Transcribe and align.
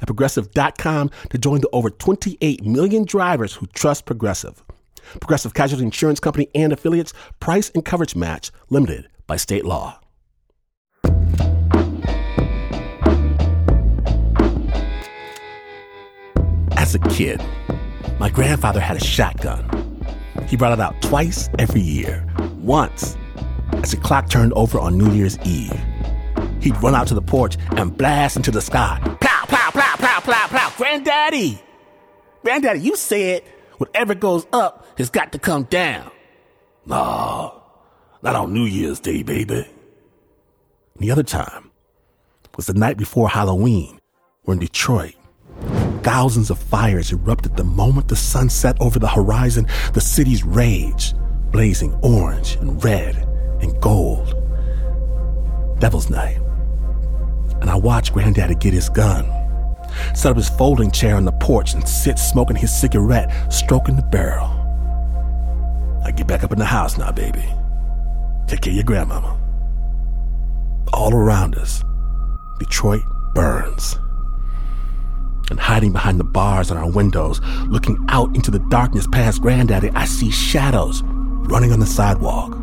at 0.00 0.06
progressive.com 0.06 1.10
to 1.30 1.38
join 1.38 1.60
the 1.60 1.68
over 1.72 1.90
28 1.90 2.64
million 2.64 3.04
drivers 3.04 3.54
who 3.54 3.66
trust 3.68 4.06
Progressive. 4.06 4.62
Progressive 5.20 5.54
Casualty 5.54 5.84
Insurance 5.84 6.20
Company 6.20 6.48
and 6.54 6.72
affiliates, 6.72 7.12
price 7.40 7.70
and 7.74 7.84
coverage 7.84 8.14
match 8.14 8.50
limited 8.70 9.08
by 9.26 9.36
state 9.36 9.64
law. 9.64 9.98
As 16.76 16.94
a 16.94 16.98
kid, 17.10 17.42
my 18.18 18.30
grandfather 18.30 18.80
had 18.80 18.96
a 18.96 19.04
shotgun. 19.04 19.64
He 20.46 20.56
brought 20.56 20.72
it 20.72 20.80
out 20.80 21.00
twice 21.02 21.50
every 21.58 21.80
year. 21.80 22.24
Once, 22.56 23.16
as 23.72 23.90
the 23.90 23.96
clock 23.96 24.30
turned 24.30 24.52
over 24.54 24.78
on 24.78 24.96
New 24.96 25.12
Year's 25.12 25.38
Eve, 25.40 25.78
he'd 26.60 26.80
run 26.82 26.94
out 26.94 27.06
to 27.08 27.14
the 27.14 27.22
porch 27.22 27.56
and 27.76 27.96
blast 27.96 28.36
into 28.36 28.50
the 28.50 28.62
sky. 28.62 28.98
Granddaddy! 30.78 31.60
Granddaddy, 32.44 32.78
you 32.78 32.94
said 32.96 33.42
whatever 33.78 34.14
goes 34.14 34.46
up 34.52 34.86
has 34.96 35.10
got 35.10 35.32
to 35.32 35.38
come 35.38 35.64
down. 35.64 36.08
No, 36.86 37.60
not 38.22 38.36
on 38.36 38.52
New 38.54 38.64
Year's 38.64 39.00
Day, 39.00 39.24
baby. 39.24 39.66
The 41.00 41.10
other 41.10 41.24
time 41.24 41.72
was 42.56 42.66
the 42.66 42.74
night 42.74 42.96
before 42.96 43.28
Halloween. 43.28 43.98
We're 44.46 44.54
in 44.54 44.60
Detroit. 44.60 45.16
Thousands 46.04 46.48
of 46.48 46.60
fires 46.60 47.10
erupted 47.10 47.56
the 47.56 47.64
moment 47.64 48.06
the 48.06 48.14
sun 48.14 48.48
set 48.48 48.80
over 48.80 49.00
the 49.00 49.08
horizon. 49.08 49.66
The 49.94 50.00
city's 50.00 50.44
rage, 50.44 51.12
blazing 51.50 51.92
orange 52.02 52.54
and 52.54 52.82
red 52.84 53.16
and 53.60 53.80
gold. 53.80 54.32
Devil's 55.80 56.08
Night. 56.08 56.38
And 57.60 57.68
I 57.68 57.74
watched 57.74 58.12
Granddaddy 58.12 58.54
get 58.54 58.72
his 58.72 58.88
gun, 58.88 59.26
set 60.14 60.30
up 60.30 60.36
his 60.36 60.48
folding 60.48 60.90
chair 60.90 61.16
on 61.16 61.24
the 61.24 61.32
porch, 61.32 61.74
and 61.74 61.88
sit 61.88 62.18
smoking 62.18 62.56
his 62.56 62.74
cigarette, 62.74 63.30
stroking 63.52 63.96
the 63.96 64.02
barrel. 64.02 64.48
I 66.04 66.10
get 66.10 66.26
back 66.26 66.44
up 66.44 66.52
in 66.52 66.58
the 66.58 66.64
house 66.64 66.96
now, 66.96 67.12
baby. 67.12 67.44
Take 68.46 68.62
care 68.62 68.70
of 68.70 68.76
your 68.76 68.84
grandmama. 68.84 69.36
All 70.92 71.12
around 71.12 71.54
us, 71.56 71.82
Detroit 72.58 73.02
burns. 73.34 73.98
And 75.50 75.60
hiding 75.60 75.92
behind 75.92 76.18
the 76.20 76.24
bars 76.24 76.70
on 76.70 76.76
our 76.76 76.90
windows, 76.90 77.40
looking 77.68 78.04
out 78.08 78.34
into 78.34 78.50
the 78.50 78.58
darkness 78.70 79.06
past 79.06 79.40
Granddaddy, 79.40 79.90
I 79.94 80.04
see 80.04 80.30
shadows 80.30 81.02
running 81.04 81.72
on 81.72 81.80
the 81.80 81.86
sidewalk. 81.86 82.54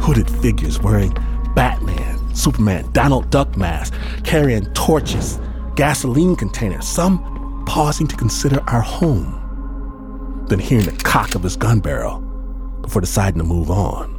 Hooded 0.00 0.28
figures 0.28 0.80
wearing 0.80 1.16
Batman, 1.54 2.34
Superman, 2.34 2.90
Donald 2.92 3.30
Duck 3.30 3.56
masks, 3.56 3.96
carrying 4.22 4.66
torches, 4.74 5.38
gasoline 5.74 6.36
containers, 6.36 6.86
some 6.86 7.64
pausing 7.66 8.06
to 8.06 8.16
consider 8.16 8.62
our 8.68 8.80
home, 8.80 10.44
then 10.48 10.58
hearing 10.58 10.86
the 10.86 11.02
cock 11.02 11.34
of 11.34 11.42
his 11.42 11.56
gun 11.56 11.80
barrel 11.80 12.20
before 12.82 13.00
deciding 13.00 13.38
to 13.38 13.44
move 13.44 13.70
on. 13.70 14.14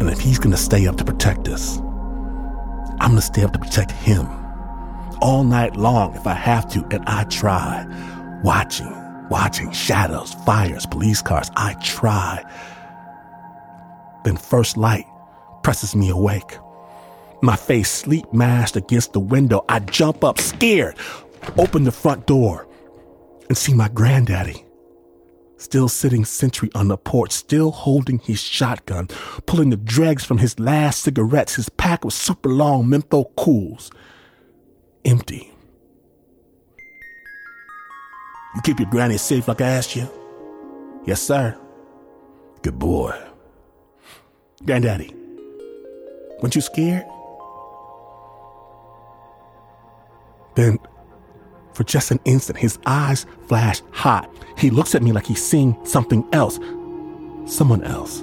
And 0.00 0.08
if 0.10 0.20
he's 0.20 0.38
gonna 0.38 0.56
stay 0.56 0.86
up 0.86 0.96
to 0.96 1.04
protect 1.04 1.48
us, 1.48 1.78
I'm 3.00 3.10
gonna 3.10 3.22
stay 3.22 3.42
up 3.44 3.52
to 3.52 3.58
protect 3.58 3.90
him 3.92 4.26
all 5.20 5.44
night 5.44 5.76
long 5.76 6.14
if 6.14 6.26
I 6.26 6.34
have 6.34 6.68
to, 6.72 6.84
and 6.90 7.04
I 7.06 7.24
try. 7.24 7.86
Watching, 8.42 8.92
watching 9.30 9.72
shadows, 9.72 10.34
fires, 10.44 10.84
police 10.84 11.22
cars, 11.22 11.50
I 11.56 11.74
try. 11.74 12.44
Then 14.24 14.36
first 14.36 14.76
light 14.76 15.06
presses 15.62 15.94
me 15.96 16.10
awake. 16.10 16.58
My 17.44 17.56
face 17.56 17.90
sleep 17.90 18.32
masked 18.32 18.74
against 18.74 19.12
the 19.12 19.20
window. 19.20 19.66
I 19.68 19.80
jump 19.80 20.24
up 20.24 20.38
scared, 20.38 20.96
open 21.58 21.84
the 21.84 21.92
front 21.92 22.26
door, 22.26 22.66
and 23.50 23.58
see 23.58 23.74
my 23.74 23.88
granddaddy 23.88 24.64
still 25.58 25.88
sitting 25.88 26.24
sentry 26.24 26.70
on 26.74 26.88
the 26.88 26.96
porch, 26.96 27.32
still 27.32 27.70
holding 27.70 28.18
his 28.20 28.40
shotgun, 28.40 29.08
pulling 29.44 29.68
the 29.68 29.76
dregs 29.76 30.24
from 30.24 30.38
his 30.38 30.58
last 30.58 31.02
cigarettes, 31.02 31.56
his 31.56 31.68
pack 31.68 32.04
of 32.04 32.14
super 32.14 32.48
long 32.48 32.88
menthol 32.88 33.30
Kools. 33.36 33.90
Empty. 35.04 35.52
You 38.54 38.62
keep 38.62 38.78
your 38.78 38.88
granny 38.88 39.18
safe 39.18 39.48
like 39.48 39.60
I 39.60 39.68
asked 39.68 39.94
you? 39.96 40.08
Yes, 41.04 41.20
sir. 41.20 41.58
Good 42.62 42.78
boy. 42.78 43.14
Granddaddy, 44.64 45.14
weren't 46.40 46.54
you 46.54 46.62
scared? 46.62 47.04
Then, 50.54 50.78
for 51.72 51.84
just 51.84 52.10
an 52.10 52.20
instant, 52.24 52.58
his 52.58 52.78
eyes 52.86 53.26
flash 53.48 53.82
hot. 53.90 54.30
He 54.56 54.70
looks 54.70 54.94
at 54.94 55.02
me 55.02 55.12
like 55.12 55.26
he's 55.26 55.44
seeing 55.44 55.76
something 55.84 56.26
else. 56.32 56.58
Someone 57.46 57.82
else. 57.82 58.22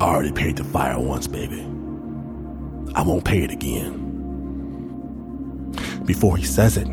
I 0.00 0.04
already 0.04 0.32
paid 0.32 0.56
the 0.56 0.64
fire 0.64 0.98
once, 0.98 1.26
baby. 1.26 1.60
I 2.94 3.02
won't 3.02 3.24
pay 3.24 3.42
it 3.42 3.50
again. 3.50 4.06
Before 6.04 6.36
he 6.36 6.44
says 6.44 6.76
it, 6.76 6.88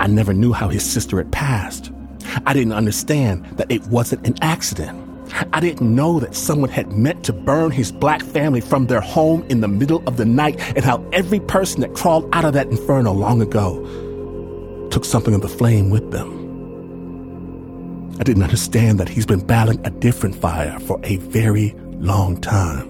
I 0.00 0.06
never 0.06 0.32
knew 0.32 0.52
how 0.52 0.68
his 0.68 0.84
sister 0.84 1.18
had 1.18 1.30
passed. 1.32 1.92
I 2.46 2.52
didn't 2.52 2.72
understand 2.72 3.46
that 3.56 3.70
it 3.70 3.86
wasn't 3.86 4.26
an 4.26 4.34
accident. 4.42 5.07
I 5.52 5.60
didn't 5.60 5.94
know 5.94 6.20
that 6.20 6.34
someone 6.34 6.70
had 6.70 6.92
meant 6.92 7.24
to 7.24 7.32
burn 7.32 7.70
his 7.70 7.92
black 7.92 8.22
family 8.22 8.60
from 8.60 8.86
their 8.86 9.00
home 9.00 9.44
in 9.48 9.60
the 9.60 9.68
middle 9.68 10.02
of 10.06 10.16
the 10.16 10.24
night 10.24 10.60
and 10.76 10.84
how 10.84 11.04
every 11.12 11.40
person 11.40 11.80
that 11.80 11.94
crawled 11.94 12.28
out 12.32 12.44
of 12.44 12.54
that 12.54 12.68
inferno 12.68 13.12
long 13.12 13.42
ago 13.42 14.88
took 14.90 15.04
something 15.04 15.34
of 15.34 15.42
the 15.42 15.48
flame 15.48 15.90
with 15.90 16.10
them. 16.10 16.38
I 18.20 18.24
didn't 18.24 18.42
understand 18.42 18.98
that 18.98 19.08
he's 19.08 19.26
been 19.26 19.44
battling 19.46 19.84
a 19.86 19.90
different 19.90 20.34
fire 20.34 20.78
for 20.80 20.98
a 21.04 21.16
very 21.16 21.74
long 21.98 22.40
time. 22.40 22.88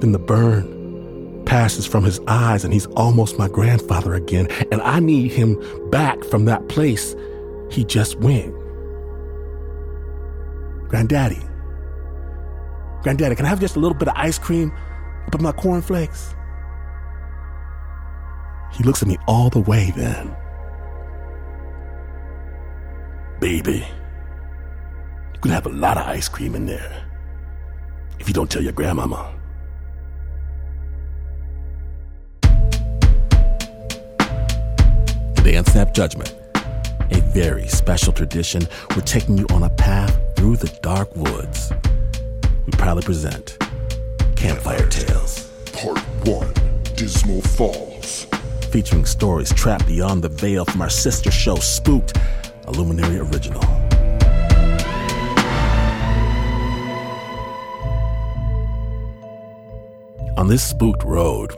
Then 0.00 0.12
the 0.12 0.18
burn 0.18 1.44
passes 1.46 1.86
from 1.86 2.04
his 2.04 2.20
eyes 2.28 2.64
and 2.64 2.72
he's 2.72 2.86
almost 2.88 3.38
my 3.38 3.48
grandfather 3.48 4.14
again, 4.14 4.48
and 4.70 4.80
I 4.82 5.00
need 5.00 5.32
him 5.32 5.58
back 5.90 6.22
from 6.24 6.44
that 6.44 6.68
place 6.68 7.16
he 7.70 7.84
just 7.84 8.16
went. 8.20 8.54
Granddaddy. 10.88 11.40
Granddaddy, 13.02 13.34
can 13.34 13.46
I 13.46 13.48
have 13.48 13.60
just 13.60 13.76
a 13.76 13.80
little 13.80 13.96
bit 13.96 14.08
of 14.08 14.14
ice 14.16 14.38
cream 14.38 14.72
up 15.26 15.34
in 15.34 15.42
my 15.42 15.52
cornflakes? 15.52 16.34
He 18.72 18.84
looks 18.84 19.02
at 19.02 19.08
me 19.08 19.16
all 19.26 19.50
the 19.50 19.60
way 19.60 19.92
then. 19.96 20.34
Baby, 23.40 23.86
you 25.34 25.40
can 25.40 25.50
have 25.50 25.66
a 25.66 25.70
lot 25.70 25.96
of 25.98 26.06
ice 26.06 26.28
cream 26.28 26.54
in 26.54 26.66
there 26.66 27.04
if 28.18 28.28
you 28.28 28.34
don't 28.34 28.50
tell 28.50 28.62
your 28.62 28.72
grandmama. 28.72 29.32
Today 35.36 35.56
on 35.56 35.64
Snap 35.66 35.94
Judgment, 35.94 36.34
a 37.10 37.20
very 37.32 37.68
special 37.68 38.12
tradition. 38.12 38.66
We're 38.96 39.02
taking 39.02 39.38
you 39.38 39.46
on 39.50 39.62
a 39.62 39.70
path 39.70 40.18
through 40.36 40.56
the 40.56 40.72
dark 40.82 41.14
woods. 41.16 41.72
We 42.66 42.72
proudly 42.72 43.02
present 43.02 43.58
Campfire 44.36 44.86
Tales. 44.88 45.50
Part 45.72 45.98
1 46.24 46.54
Dismal 46.94 47.42
Falls. 47.42 48.26
Featuring 48.70 49.06
stories 49.06 49.52
trapped 49.52 49.86
beyond 49.86 50.22
the 50.22 50.28
veil 50.28 50.64
from 50.64 50.82
our 50.82 50.90
sister 50.90 51.30
show, 51.30 51.56
Spooked, 51.56 52.16
a 52.66 52.70
Luminary 52.70 53.18
original. 53.18 53.64
On 60.36 60.48
this 60.48 60.62
spooked 60.62 61.02
road, 61.02 61.54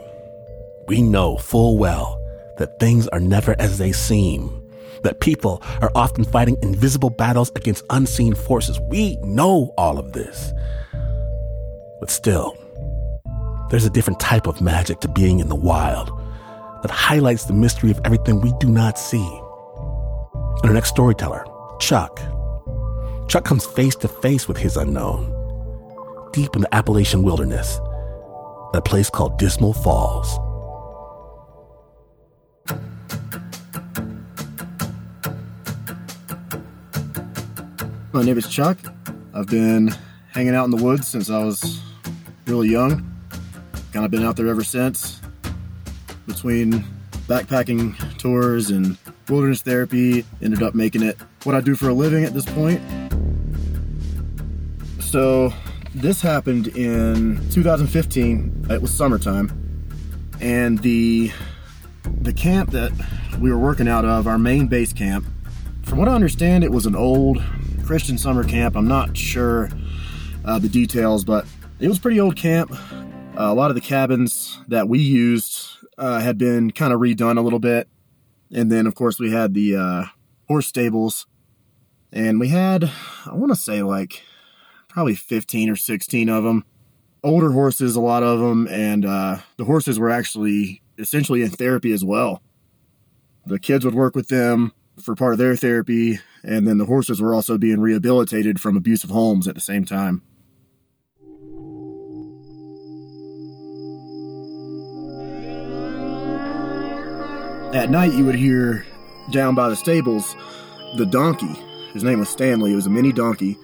we 0.86 1.02
know 1.02 1.36
full 1.36 1.76
well 1.78 2.22
that 2.58 2.78
things 2.78 3.08
are 3.08 3.18
never 3.18 3.56
as 3.58 3.76
they 3.76 3.90
seem, 3.90 4.57
that 5.02 5.20
people 5.20 5.62
are 5.80 5.92
often 5.94 6.24
fighting 6.24 6.56
invisible 6.62 7.10
battles 7.10 7.50
against 7.56 7.84
unseen 7.90 8.34
forces. 8.34 8.80
We 8.88 9.16
know 9.22 9.72
all 9.78 9.98
of 9.98 10.12
this. 10.12 10.52
But 12.00 12.10
still, 12.10 12.56
There's 13.70 13.84
a 13.84 13.90
different 13.90 14.18
type 14.18 14.46
of 14.46 14.62
magic 14.62 15.00
to 15.00 15.08
being 15.08 15.40
in 15.40 15.48
the 15.48 15.54
wild 15.54 16.08
that 16.80 16.90
highlights 16.90 17.44
the 17.44 17.52
mystery 17.52 17.90
of 17.90 18.00
everything 18.04 18.40
we 18.40 18.52
do 18.60 18.68
not 18.68 18.98
see. 18.98 19.26
And 20.62 20.64
our 20.64 20.72
next 20.72 20.88
storyteller, 20.88 21.44
Chuck. 21.78 22.18
Chuck 23.28 23.44
comes 23.44 23.66
face 23.66 23.94
to 23.96 24.08
face 24.08 24.48
with 24.48 24.56
his 24.56 24.78
unknown, 24.78 25.30
deep 26.32 26.56
in 26.56 26.62
the 26.62 26.74
Appalachian 26.74 27.22
wilderness, 27.22 27.78
at 28.72 28.78
a 28.78 28.82
place 28.82 29.10
called 29.10 29.38
Dismal 29.38 29.74
Falls. 29.74 30.38
My 38.10 38.22
name 38.22 38.38
is 38.38 38.48
Chuck. 38.48 38.78
I've 39.34 39.48
been 39.48 39.94
hanging 40.32 40.54
out 40.54 40.64
in 40.64 40.70
the 40.70 40.82
woods 40.82 41.06
since 41.06 41.28
I 41.28 41.44
was 41.44 41.82
really 42.46 42.70
young. 42.70 43.04
Kind 43.92 44.02
of 44.06 44.10
been 44.10 44.24
out 44.24 44.34
there 44.34 44.46
ever 44.46 44.64
since. 44.64 45.20
Between 46.26 46.86
backpacking 47.26 48.16
tours 48.16 48.70
and 48.70 48.96
wilderness 49.28 49.60
therapy, 49.60 50.24
ended 50.40 50.62
up 50.62 50.74
making 50.74 51.02
it 51.02 51.18
what 51.44 51.54
I 51.54 51.60
do 51.60 51.74
for 51.74 51.90
a 51.90 51.92
living 51.92 52.24
at 52.24 52.32
this 52.32 52.46
point. 52.46 52.80
So, 55.00 55.52
this 55.94 56.22
happened 56.22 56.68
in 56.68 57.46
2015. 57.50 58.68
It 58.70 58.80
was 58.80 58.90
summertime, 58.90 59.52
and 60.40 60.78
the 60.78 61.30
the 62.22 62.32
camp 62.32 62.70
that 62.70 62.90
we 63.38 63.50
were 63.50 63.58
working 63.58 63.86
out 63.86 64.06
of, 64.06 64.26
our 64.26 64.38
main 64.38 64.66
base 64.66 64.94
camp, 64.94 65.26
from 65.82 65.98
what 65.98 66.08
I 66.08 66.12
understand, 66.14 66.64
it 66.64 66.72
was 66.72 66.86
an 66.86 66.96
old 66.96 67.42
Christian 67.88 68.18
summer 68.18 68.44
camp. 68.44 68.76
I'm 68.76 68.86
not 68.86 69.16
sure 69.16 69.70
uh, 70.44 70.58
the 70.58 70.68
details, 70.68 71.24
but 71.24 71.46
it 71.80 71.88
was 71.88 71.98
pretty 71.98 72.20
old 72.20 72.36
camp. 72.36 72.70
Uh, 72.70 73.44
a 73.44 73.54
lot 73.54 73.70
of 73.70 73.76
the 73.76 73.80
cabins 73.80 74.60
that 74.68 74.90
we 74.90 74.98
used 74.98 75.78
uh, 75.96 76.20
had 76.20 76.36
been 76.36 76.70
kind 76.70 76.92
of 76.92 77.00
redone 77.00 77.38
a 77.38 77.40
little 77.40 77.58
bit, 77.58 77.88
and 78.52 78.70
then 78.70 78.86
of 78.86 78.94
course 78.94 79.18
we 79.18 79.32
had 79.32 79.54
the 79.54 79.74
uh, 79.74 80.04
horse 80.48 80.66
stables, 80.66 81.26
and 82.12 82.38
we 82.38 82.48
had 82.48 82.92
I 83.24 83.32
want 83.32 83.52
to 83.52 83.56
say 83.56 83.82
like 83.82 84.22
probably 84.88 85.14
15 85.14 85.70
or 85.70 85.76
16 85.76 86.28
of 86.28 86.44
them. 86.44 86.66
Older 87.24 87.52
horses, 87.52 87.96
a 87.96 88.02
lot 88.02 88.22
of 88.22 88.38
them, 88.38 88.68
and 88.68 89.06
uh, 89.06 89.38
the 89.56 89.64
horses 89.64 89.98
were 89.98 90.10
actually 90.10 90.82
essentially 90.98 91.40
in 91.40 91.48
therapy 91.48 91.92
as 91.92 92.04
well. 92.04 92.42
The 93.46 93.58
kids 93.58 93.86
would 93.86 93.94
work 93.94 94.14
with 94.14 94.28
them 94.28 94.72
for 95.00 95.14
part 95.14 95.32
of 95.32 95.38
their 95.38 95.56
therapy, 95.56 96.20
and 96.42 96.66
then 96.66 96.78
the 96.78 96.86
horses 96.86 97.20
were 97.20 97.34
also 97.34 97.58
being 97.58 97.80
rehabilitated 97.80 98.60
from 98.60 98.76
abusive 98.76 99.10
homes 99.10 99.48
at 99.48 99.54
the 99.54 99.60
same 99.60 99.84
time. 99.84 100.22
At 107.74 107.90
night, 107.90 108.14
you 108.14 108.24
would 108.24 108.34
hear 108.34 108.86
down 109.30 109.54
by 109.54 109.68
the 109.68 109.76
stables 109.76 110.34
the 110.96 111.04
donkey. 111.04 111.54
His 111.92 112.02
name 112.02 112.18
was 112.18 112.28
Stanley. 112.30 112.72
It 112.72 112.76
was 112.76 112.86
a 112.86 112.90
mini 112.90 113.12
donkey, 113.12 113.58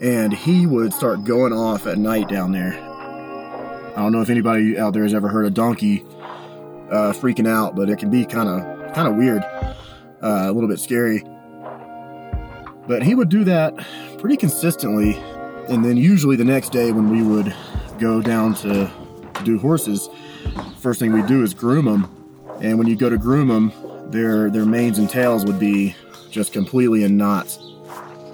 and 0.00 0.32
he 0.32 0.66
would 0.66 0.92
start 0.92 1.24
going 1.24 1.52
off 1.52 1.86
at 1.86 1.96
night 1.96 2.28
down 2.28 2.52
there. 2.52 2.74
I 2.74 4.02
don't 4.02 4.12
know 4.12 4.20
if 4.20 4.30
anybody 4.30 4.78
out 4.78 4.92
there 4.92 5.02
has 5.04 5.14
ever 5.14 5.28
heard 5.28 5.46
a 5.46 5.50
donkey 5.50 6.04
uh, 6.90 7.12
freaking 7.12 7.48
out, 7.48 7.76
but 7.76 7.88
it 7.88 7.98
can 7.98 8.10
be 8.10 8.24
kind 8.24 8.48
of 8.48 8.94
kind 8.94 9.08
of 9.08 9.16
weird, 9.16 9.42
uh, 10.22 10.46
a 10.48 10.52
little 10.52 10.68
bit 10.68 10.80
scary. 10.80 11.24
But 12.90 13.04
he 13.04 13.14
would 13.14 13.28
do 13.28 13.44
that 13.44 13.76
pretty 14.18 14.36
consistently, 14.36 15.14
and 15.68 15.84
then 15.84 15.96
usually 15.96 16.34
the 16.34 16.44
next 16.44 16.72
day 16.72 16.90
when 16.90 17.08
we 17.08 17.22
would 17.22 17.54
go 18.00 18.20
down 18.20 18.56
to, 18.56 18.90
do 19.44 19.60
horses, 19.60 20.10
first 20.80 20.98
thing 20.98 21.12
we 21.12 21.22
do 21.22 21.44
is 21.44 21.54
groom 21.54 21.84
them. 21.84 22.42
And 22.60 22.80
when 22.80 22.88
you 22.88 22.96
go 22.96 23.08
to 23.08 23.16
groom 23.16 23.46
them, 23.46 23.72
their 24.10 24.50
their 24.50 24.66
manes 24.66 24.98
and 24.98 25.08
tails 25.08 25.44
would 25.44 25.60
be 25.60 25.94
just 26.32 26.52
completely 26.52 27.04
in 27.04 27.16
knots. 27.16 27.60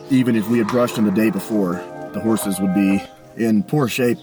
Even 0.08 0.34
if 0.34 0.48
we 0.48 0.56
had 0.56 0.68
brushed 0.68 0.96
them 0.96 1.04
the 1.04 1.10
day 1.10 1.28
before, 1.28 1.74
the 2.14 2.20
horses 2.20 2.58
would 2.58 2.72
be 2.72 3.02
in 3.36 3.62
poor 3.62 3.88
shape. 3.88 4.16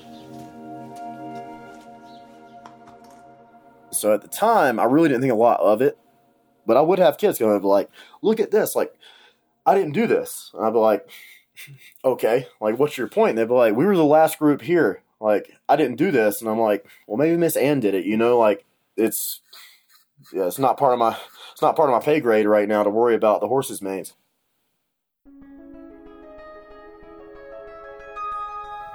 So 3.91 4.15
at 4.15 4.23
the 4.23 4.29
time, 4.29 4.79
I 4.79 4.85
really 4.85 5.09
didn't 5.09 5.21
think 5.21 5.31
a 5.31 5.35
lot 5.35 5.59
of 5.59 5.83
it, 5.83 5.95
but 6.65 6.75
I 6.75 6.81
would 6.81 6.97
have 6.97 7.19
kids 7.19 7.37
going 7.37 7.61
like, 7.61 7.91
"Look 8.23 8.39
at 8.39 8.49
this! 8.49 8.75
Like, 8.75 8.95
I 9.65 9.75
didn't 9.75 9.93
do 9.93 10.07
this." 10.07 10.51
And 10.53 10.65
I'd 10.65 10.73
be 10.73 10.79
like, 10.79 11.09
"Okay, 12.03 12.47
like, 12.59 12.79
what's 12.79 12.97
your 12.97 13.07
point?" 13.07 13.31
And 13.31 13.37
they'd 13.37 13.47
be 13.47 13.53
like, 13.53 13.75
"We 13.75 13.85
were 13.85 13.95
the 13.95 14.03
last 14.03 14.39
group 14.39 14.61
here. 14.61 15.01
Like, 15.19 15.51
I 15.69 15.75
didn't 15.75 15.97
do 15.97 16.11
this," 16.11 16.41
and 16.41 16.49
I'm 16.49 16.59
like, 16.59 16.85
"Well, 17.07 17.17
maybe 17.17 17.37
Miss 17.37 17.55
Ann 17.55 17.79
did 17.79 17.93
it. 17.93 18.05
You 18.05 18.17
know, 18.17 18.37
like, 18.37 18.65
it's 18.97 19.41
yeah, 20.31 20.45
it's 20.45 20.59
not 20.59 20.77
part 20.77 20.93
of 20.93 20.99
my 20.99 21.17
it's 21.51 21.61
not 21.61 21.75
part 21.75 21.89
of 21.89 21.93
my 21.93 22.03
pay 22.03 22.19
grade 22.19 22.45
right 22.45 22.67
now 22.67 22.83
to 22.83 22.89
worry 22.89 23.15
about 23.15 23.41
the 23.41 23.47
horses' 23.47 23.81
manes." 23.81 24.13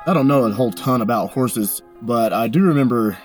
I 0.06 0.14
don't 0.14 0.26
know 0.26 0.44
a 0.44 0.50
whole 0.50 0.72
ton 0.72 1.02
about 1.02 1.30
horses, 1.30 1.82
but 2.00 2.32
I 2.32 2.48
do 2.48 2.62
remember 2.62 3.18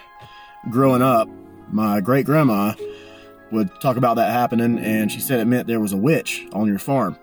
growing 0.69 1.01
up, 1.01 1.29
my 1.71 2.01
great 2.01 2.25
grandma 2.25 2.73
would 3.51 3.69
talk 3.79 3.95
about 3.95 4.15
that 4.15 4.31
happening, 4.31 4.79
and 4.79 5.09
she 5.09 5.21
said 5.21 5.39
it 5.39 5.45
meant 5.45 5.67
there 5.67 5.79
was 5.79 5.93
a 5.93 5.97
witch 5.97 6.45
on 6.51 6.67
your 6.67 6.79
farm. 6.79 7.17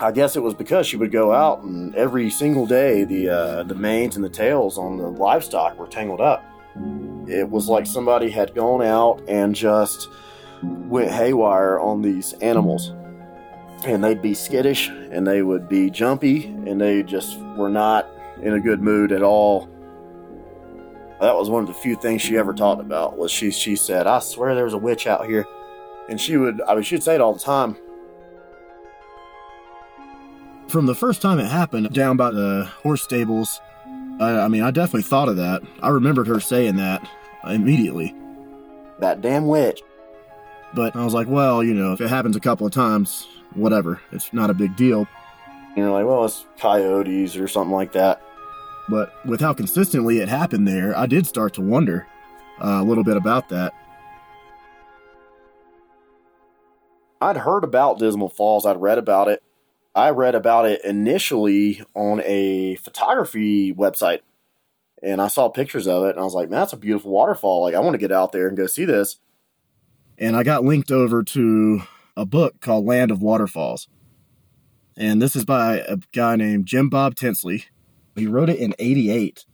I 0.00 0.12
guess 0.12 0.34
it 0.34 0.42
was 0.42 0.54
because 0.54 0.86
she 0.86 0.96
would 0.96 1.12
go 1.12 1.32
out, 1.32 1.62
and 1.62 1.94
every 1.94 2.30
single 2.30 2.66
day 2.66 3.04
the 3.04 3.28
uh, 3.28 3.62
the 3.64 3.74
manes 3.74 4.16
and 4.16 4.24
the 4.24 4.30
tails 4.30 4.78
on 4.78 4.96
the 4.96 5.08
livestock 5.08 5.78
were 5.78 5.86
tangled 5.86 6.20
up. 6.20 6.44
It 7.28 7.48
was 7.48 7.68
like 7.68 7.86
somebody 7.86 8.30
had 8.30 8.54
gone 8.54 8.82
out 8.82 9.22
and 9.28 9.54
just 9.54 10.08
went 10.62 11.10
haywire 11.10 11.78
on 11.78 12.02
these 12.02 12.32
animals 12.34 12.92
and 13.84 14.04
they'd 14.04 14.22
be 14.22 14.34
skittish 14.34 14.88
and 14.88 15.26
they 15.26 15.42
would 15.42 15.68
be 15.68 15.90
jumpy 15.90 16.46
and 16.46 16.80
they 16.80 17.02
just 17.02 17.38
were 17.56 17.70
not 17.70 18.06
in 18.42 18.54
a 18.54 18.60
good 18.60 18.80
mood 18.80 19.12
at 19.12 19.22
all. 19.22 19.68
That 21.20 21.34
was 21.34 21.50
one 21.50 21.62
of 21.62 21.68
the 21.68 21.74
few 21.74 21.96
things 21.96 22.22
she 22.22 22.36
ever 22.36 22.54
talked 22.54 22.80
about 22.80 23.18
was 23.18 23.30
she 23.30 23.50
she 23.50 23.76
said, 23.76 24.06
I 24.06 24.20
swear 24.20 24.54
there's 24.54 24.72
a 24.72 24.78
witch 24.78 25.06
out 25.06 25.26
here. 25.26 25.46
And 26.08 26.20
she 26.20 26.36
would 26.36 26.60
I 26.62 26.74
mean 26.74 26.82
she'd 26.82 27.02
say 27.02 27.14
it 27.14 27.20
all 27.20 27.34
the 27.34 27.40
time. 27.40 27.76
From 30.70 30.86
the 30.86 30.94
first 30.94 31.20
time 31.20 31.40
it 31.40 31.46
happened 31.46 31.92
down 31.92 32.16
by 32.16 32.30
the 32.30 32.70
horse 32.84 33.02
stables, 33.02 33.60
I, 34.20 34.42
I 34.42 34.48
mean 34.48 34.62
I 34.62 34.70
definitely 34.70 35.02
thought 35.02 35.28
of 35.28 35.36
that. 35.36 35.62
I 35.82 35.88
remembered 35.88 36.28
her 36.28 36.38
saying 36.38 36.76
that 36.76 37.08
immediately. 37.44 38.14
That 39.00 39.20
damn 39.20 39.48
witch. 39.48 39.82
But 40.72 40.94
I 40.94 41.04
was 41.04 41.12
like, 41.12 41.26
well, 41.26 41.64
you 41.64 41.74
know, 41.74 41.92
if 41.92 42.00
it 42.00 42.08
happens 42.08 42.36
a 42.36 42.40
couple 42.40 42.66
of 42.66 42.72
times, 42.72 43.26
whatever. 43.54 44.00
It's 44.12 44.32
not 44.32 44.48
a 44.48 44.54
big 44.54 44.76
deal. 44.76 45.08
You're 45.76 45.90
like, 45.90 46.06
well, 46.06 46.24
it's 46.24 46.46
coyotes 46.56 47.36
or 47.36 47.48
something 47.48 47.74
like 47.74 47.90
that. 47.92 48.22
But 48.88 49.12
with 49.26 49.40
how 49.40 49.52
consistently 49.52 50.18
it 50.18 50.28
happened 50.28 50.68
there, 50.68 50.96
I 50.96 51.06
did 51.06 51.26
start 51.26 51.54
to 51.54 51.62
wonder 51.62 52.06
uh, 52.62 52.78
a 52.80 52.84
little 52.84 53.04
bit 53.04 53.16
about 53.16 53.48
that. 53.48 53.72
I'd 57.20 57.36
heard 57.38 57.64
about 57.64 57.98
Dismal 57.98 58.28
Falls, 58.28 58.64
I'd 58.64 58.80
read 58.80 58.98
about 58.98 59.26
it. 59.26 59.42
I 59.94 60.10
read 60.10 60.34
about 60.34 60.66
it 60.66 60.84
initially 60.84 61.82
on 61.94 62.22
a 62.24 62.76
photography 62.76 63.74
website. 63.74 64.20
And 65.02 65.20
I 65.20 65.28
saw 65.28 65.48
pictures 65.48 65.88
of 65.88 66.04
it, 66.04 66.10
and 66.10 66.20
I 66.20 66.24
was 66.24 66.34
like, 66.34 66.50
man, 66.50 66.60
that's 66.60 66.74
a 66.74 66.76
beautiful 66.76 67.10
waterfall. 67.10 67.62
Like, 67.62 67.74
I 67.74 67.80
want 67.80 67.94
to 67.94 67.98
get 67.98 68.12
out 68.12 68.32
there 68.32 68.48
and 68.48 68.56
go 68.56 68.66
see 68.66 68.84
this. 68.84 69.18
And 70.18 70.36
I 70.36 70.42
got 70.42 70.62
linked 70.62 70.90
over 70.90 71.22
to 71.22 71.82
a 72.16 72.26
book 72.26 72.60
called 72.60 72.84
Land 72.84 73.10
of 73.10 73.22
Waterfalls. 73.22 73.88
And 74.98 75.22
this 75.22 75.34
is 75.34 75.46
by 75.46 75.78
a 75.78 75.96
guy 76.12 76.36
named 76.36 76.66
Jim 76.66 76.90
Bob 76.90 77.14
Tinsley. 77.14 77.64
He 78.14 78.26
wrote 78.26 78.50
it 78.50 78.58
in 78.58 78.74
88. 78.78 79.46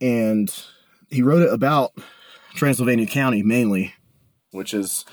And 0.00 0.54
he 1.10 1.22
wrote 1.22 1.42
it 1.42 1.52
about 1.52 1.92
Transylvania 2.54 3.06
County 3.06 3.42
mainly, 3.42 3.94
which 4.52 4.72
is 4.72 5.04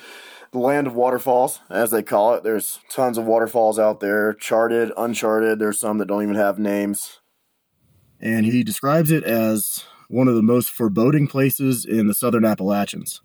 the 0.53 0.59
land 0.59 0.87
of 0.87 0.93
waterfalls, 0.93 1.59
as 1.69 1.91
they 1.91 2.03
call 2.03 2.35
it. 2.35 2.43
There's 2.43 2.79
tons 2.87 3.17
of 3.17 3.25
waterfalls 3.25 3.79
out 3.79 3.99
there, 3.99 4.33
charted, 4.33 4.91
uncharted. 4.95 5.59
There's 5.59 5.79
some 5.79 5.97
that 5.97 6.05
don't 6.05 6.23
even 6.23 6.35
have 6.35 6.59
names. 6.59 7.19
And 8.21 8.45
he 8.45 8.63
describes 8.63 9.11
it 9.11 9.23
as 9.23 9.83
one 10.07 10.27
of 10.27 10.35
the 10.35 10.43
most 10.43 10.69
foreboding 10.69 11.27
places 11.27 11.85
in 11.85 12.07
the 12.07 12.13
southern 12.13 12.45
Appalachians. 12.45 13.21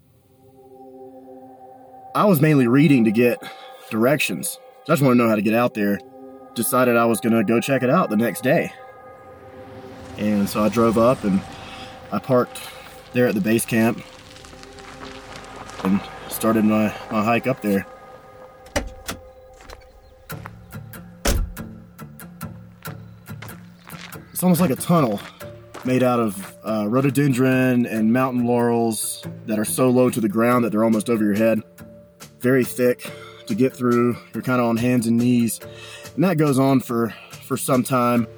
I 2.14 2.24
was 2.24 2.40
mainly 2.40 2.66
reading 2.66 3.04
to 3.04 3.12
get 3.12 3.40
directions. 3.90 4.58
I 4.84 4.92
just 4.92 5.02
want 5.02 5.12
to 5.12 5.22
know 5.22 5.28
how 5.28 5.36
to 5.36 5.42
get 5.42 5.54
out 5.54 5.74
there. 5.74 6.00
Decided 6.54 6.96
I 6.96 7.04
was 7.04 7.20
going 7.20 7.34
to 7.34 7.44
go 7.44 7.60
check 7.60 7.82
it 7.82 7.90
out 7.90 8.08
the 8.08 8.16
next 8.16 8.42
day. 8.42 8.72
And 10.16 10.48
so 10.48 10.64
I 10.64 10.70
drove 10.70 10.96
up 10.96 11.22
and 11.24 11.42
I 12.10 12.18
parked 12.18 12.58
there 13.12 13.28
at 13.28 13.34
the 13.34 13.40
base 13.40 13.66
camp 13.66 14.02
and 15.84 16.00
started 16.38 16.64
my, 16.64 16.94
my 17.10 17.24
hike 17.24 17.48
up 17.48 17.60
there. 17.62 17.84
It's 24.32 24.44
almost 24.44 24.60
like 24.60 24.70
a 24.70 24.76
tunnel 24.76 25.20
made 25.84 26.04
out 26.04 26.20
of 26.20 26.56
uh, 26.64 26.86
rhododendron 26.88 27.86
and 27.86 28.12
mountain 28.12 28.46
laurels 28.46 29.26
that 29.46 29.58
are 29.58 29.64
so 29.64 29.90
low 29.90 30.10
to 30.10 30.20
the 30.20 30.28
ground 30.28 30.64
that 30.64 30.70
they're 30.70 30.84
almost 30.84 31.10
over 31.10 31.24
your 31.24 31.34
head. 31.34 31.60
Very 32.38 32.62
thick 32.62 33.10
to 33.48 33.56
get 33.56 33.74
through. 33.74 34.16
You're 34.32 34.44
kind 34.44 34.60
of 34.60 34.68
on 34.68 34.76
hands 34.76 35.08
and 35.08 35.16
knees, 35.16 35.58
and 36.14 36.22
that 36.22 36.36
goes 36.36 36.56
on 36.56 36.78
for 36.78 37.12
for 37.42 37.56
some 37.56 37.82
time. 37.82 38.28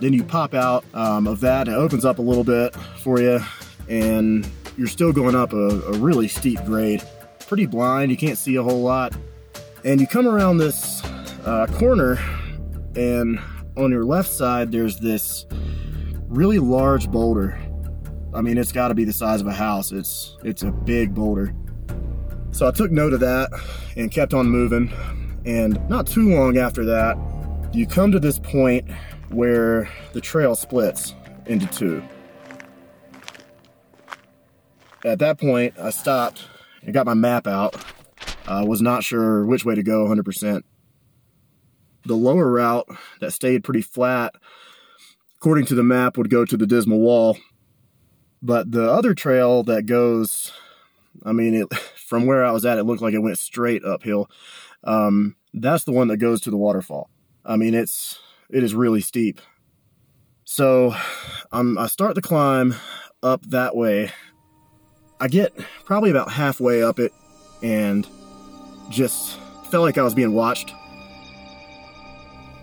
Then 0.00 0.14
you 0.14 0.24
pop 0.24 0.54
out 0.54 0.82
um, 0.94 1.26
of 1.26 1.40
that. 1.40 1.68
It 1.68 1.74
opens 1.74 2.06
up 2.06 2.18
a 2.18 2.22
little 2.22 2.44
bit 2.44 2.74
for 3.02 3.20
you, 3.20 3.40
and 3.86 4.48
you're 4.76 4.86
still 4.86 5.12
going 5.12 5.34
up 5.34 5.52
a, 5.52 5.68
a 5.82 5.92
really 5.98 6.28
steep 6.28 6.64
grade. 6.64 7.02
Pretty 7.46 7.66
blind. 7.66 8.10
You 8.10 8.16
can't 8.16 8.38
see 8.38 8.56
a 8.56 8.62
whole 8.62 8.82
lot, 8.82 9.14
and 9.84 10.00
you 10.00 10.06
come 10.06 10.26
around 10.26 10.58
this 10.58 11.04
uh, 11.44 11.66
corner, 11.74 12.18
and 12.96 13.38
on 13.76 13.90
your 13.90 14.04
left 14.04 14.30
side 14.30 14.72
there's 14.72 14.98
this 14.98 15.46
really 16.28 16.58
large 16.58 17.10
boulder. 17.10 17.58
I 18.34 18.40
mean, 18.40 18.56
it's 18.56 18.72
got 18.72 18.88
to 18.88 18.94
be 18.94 19.04
the 19.04 19.12
size 19.12 19.40
of 19.40 19.46
a 19.46 19.52
house. 19.52 19.92
It's 19.92 20.38
it's 20.42 20.62
a 20.62 20.70
big 20.70 21.14
boulder. 21.14 21.54
So 22.52 22.66
I 22.66 22.70
took 22.70 22.90
note 22.90 23.12
of 23.12 23.20
that 23.20 23.50
and 23.96 24.10
kept 24.10 24.34
on 24.34 24.46
moving. 24.48 24.92
And 25.44 25.78
not 25.88 26.06
too 26.06 26.34
long 26.34 26.56
after 26.56 26.84
that, 26.84 27.16
you 27.72 27.86
come 27.86 28.12
to 28.12 28.20
this 28.20 28.38
point 28.38 28.90
where 29.30 29.88
the 30.12 30.20
trail 30.20 30.54
splits 30.54 31.14
into 31.46 31.66
two. 31.66 32.02
At 35.04 35.18
that 35.18 35.38
point, 35.38 35.74
I 35.78 35.90
stopped 35.90 36.44
and 36.82 36.94
got 36.94 37.06
my 37.06 37.14
map 37.14 37.46
out. 37.46 37.76
I 38.46 38.64
was 38.64 38.80
not 38.80 39.04
sure 39.04 39.44
which 39.44 39.64
way 39.64 39.74
to 39.74 39.82
go 39.82 40.06
100%. 40.06 40.62
The 42.04 42.14
lower 42.14 42.50
route 42.50 42.88
that 43.20 43.32
stayed 43.32 43.64
pretty 43.64 43.82
flat, 43.82 44.34
according 45.36 45.66
to 45.66 45.74
the 45.74 45.82
map, 45.82 46.16
would 46.16 46.30
go 46.30 46.44
to 46.44 46.56
the 46.56 46.66
Dismal 46.66 47.00
Wall. 47.00 47.36
But 48.42 48.72
the 48.72 48.90
other 48.90 49.14
trail 49.14 49.62
that 49.64 49.86
goes, 49.86 50.52
I 51.24 51.32
mean, 51.32 51.54
it, 51.54 51.74
from 52.06 52.26
where 52.26 52.44
I 52.44 52.50
was 52.50 52.64
at, 52.64 52.78
it 52.78 52.84
looked 52.84 53.02
like 53.02 53.14
it 53.14 53.20
went 53.20 53.38
straight 53.38 53.84
uphill. 53.84 54.28
Um, 54.84 55.36
that's 55.54 55.84
the 55.84 55.92
one 55.92 56.08
that 56.08 56.16
goes 56.16 56.40
to 56.42 56.50
the 56.50 56.56
waterfall. 56.56 57.10
I 57.44 57.56
mean, 57.56 57.74
it's 57.74 58.20
it 58.50 58.62
is 58.62 58.74
really 58.74 59.00
steep. 59.00 59.40
So 60.44 60.94
um, 61.52 61.78
I 61.78 61.86
start 61.86 62.14
the 62.14 62.22
climb 62.22 62.74
up 63.22 63.42
that 63.46 63.76
way. 63.76 64.10
I 65.22 65.28
get 65.28 65.56
probably 65.84 66.10
about 66.10 66.32
halfway 66.32 66.82
up 66.82 66.98
it 66.98 67.14
and 67.62 68.04
just 68.90 69.38
felt 69.70 69.84
like 69.84 69.96
I 69.96 70.02
was 70.02 70.16
being 70.16 70.32
watched. 70.32 70.74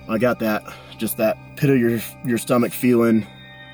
I 0.10 0.18
got 0.18 0.39
that 0.39 0.63
just 0.98 1.16
that 1.18 1.38
pit 1.56 1.70
of 1.70 1.78
your 1.78 2.01
your 2.25 2.38
stomach 2.38 2.74
feeling 2.74 3.25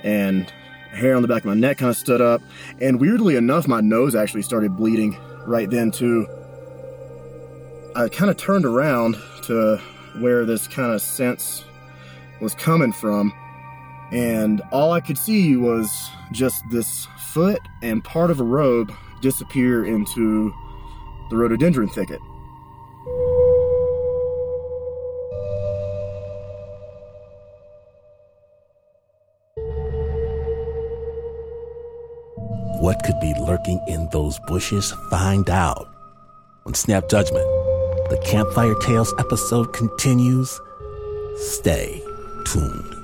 and 0.04 0.48
hair 0.92 1.16
on 1.16 1.24
the 1.24 1.28
back 1.28 1.40
of 1.40 1.46
my 1.46 1.56
neck 1.56 1.80
kind 1.80 1.90
of 1.90 1.98
stood 1.98 2.22
up 2.22 2.42
and 2.80 3.02
weirdly 3.02 3.36
enough 3.36 3.68
my 3.68 3.82
nose 3.82 4.14
actually 4.14 4.44
started 4.44 4.78
bleeding 4.78 5.18
right 5.48 5.68
then 5.72 5.90
too. 5.90 6.28
I 7.96 8.08
kind 8.08 8.30
of 8.30 8.38
turned 8.38 8.66
around 8.66 9.18
to 9.46 9.82
where 10.20 10.46
this 10.46 10.68
kind 10.68 10.92
of 10.92 11.02
sense 11.02 11.66
was 12.40 12.54
coming 12.54 12.94
from 12.94 13.34
and 14.12 14.62
all 14.72 14.92
I 14.92 15.00
could 15.00 15.18
see 15.18 15.56
was 15.56 15.90
just 16.32 16.64
this 16.70 17.08
foot 17.36 17.60
and 17.82 18.02
part 18.02 18.32
of 18.32 18.40
a 18.40 18.44
robe 18.44 18.94
disappear 19.20 19.84
into 19.86 20.54
the 21.30 21.36
rhododendron 21.36 21.90
thicket. 21.90 22.22
What 32.80 33.04
could 33.04 33.20
be 33.20 33.34
lurking 33.38 33.84
in 33.90 34.08
those 34.14 34.40
bushes? 34.48 34.94
Find 35.10 35.50
out. 35.50 35.90
On 36.66 36.74
Snap 36.74 37.10
Judgment, 37.10 37.46
the 38.10 38.22
Campfire 38.24 38.76
Tales 38.76 39.14
episode 39.20 39.74
continues. 39.74 40.58
Stay 41.36 42.02
tuned. 42.46 42.96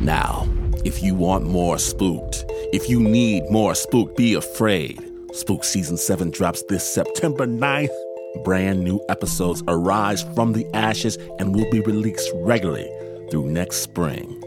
Now, 0.00 0.48
if 0.86 1.02
you 1.02 1.16
want 1.16 1.44
more 1.44 1.78
spooked, 1.78 2.44
if 2.72 2.88
you 2.88 3.00
need 3.00 3.42
more 3.50 3.74
spooked, 3.74 4.16
be 4.16 4.34
afraid. 4.34 5.02
Spook 5.32 5.64
Season 5.64 5.96
7 5.96 6.30
drops 6.30 6.62
this 6.68 6.88
September 6.88 7.44
9th. 7.44 7.90
Brand 8.44 8.84
new 8.84 9.04
episodes 9.08 9.64
arise 9.66 10.22
from 10.36 10.52
the 10.52 10.64
ashes 10.74 11.18
and 11.40 11.56
will 11.56 11.68
be 11.72 11.80
released 11.80 12.30
regularly 12.36 12.88
through 13.32 13.50
next 13.50 13.78
spring. 13.78 14.40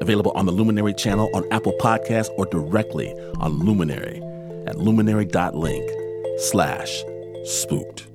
Available 0.00 0.32
on 0.32 0.44
the 0.44 0.52
Luminary 0.52 0.92
channel 0.92 1.30
on 1.32 1.50
Apple 1.50 1.74
Podcasts 1.80 2.28
or 2.36 2.44
directly 2.44 3.10
on 3.40 3.58
Luminary 3.60 4.20
at 4.66 4.76
luminary.link 4.76 5.90
slash 6.40 7.02
spooked. 7.44 8.09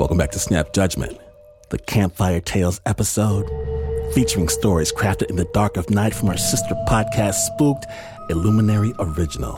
Welcome 0.00 0.16
back 0.16 0.30
to 0.30 0.38
Snap 0.38 0.72
Judgment, 0.72 1.18
the 1.68 1.76
Campfire 1.78 2.40
Tales 2.40 2.80
episode 2.86 3.46
featuring 4.14 4.48
stories 4.48 4.90
crafted 4.90 5.28
in 5.28 5.36
the 5.36 5.44
dark 5.52 5.76
of 5.76 5.90
night 5.90 6.14
from 6.14 6.30
our 6.30 6.38
sister 6.38 6.74
podcast 6.88 7.34
Spooked, 7.34 7.84
a 8.30 8.34
Luminary 8.34 8.94
original. 8.98 9.56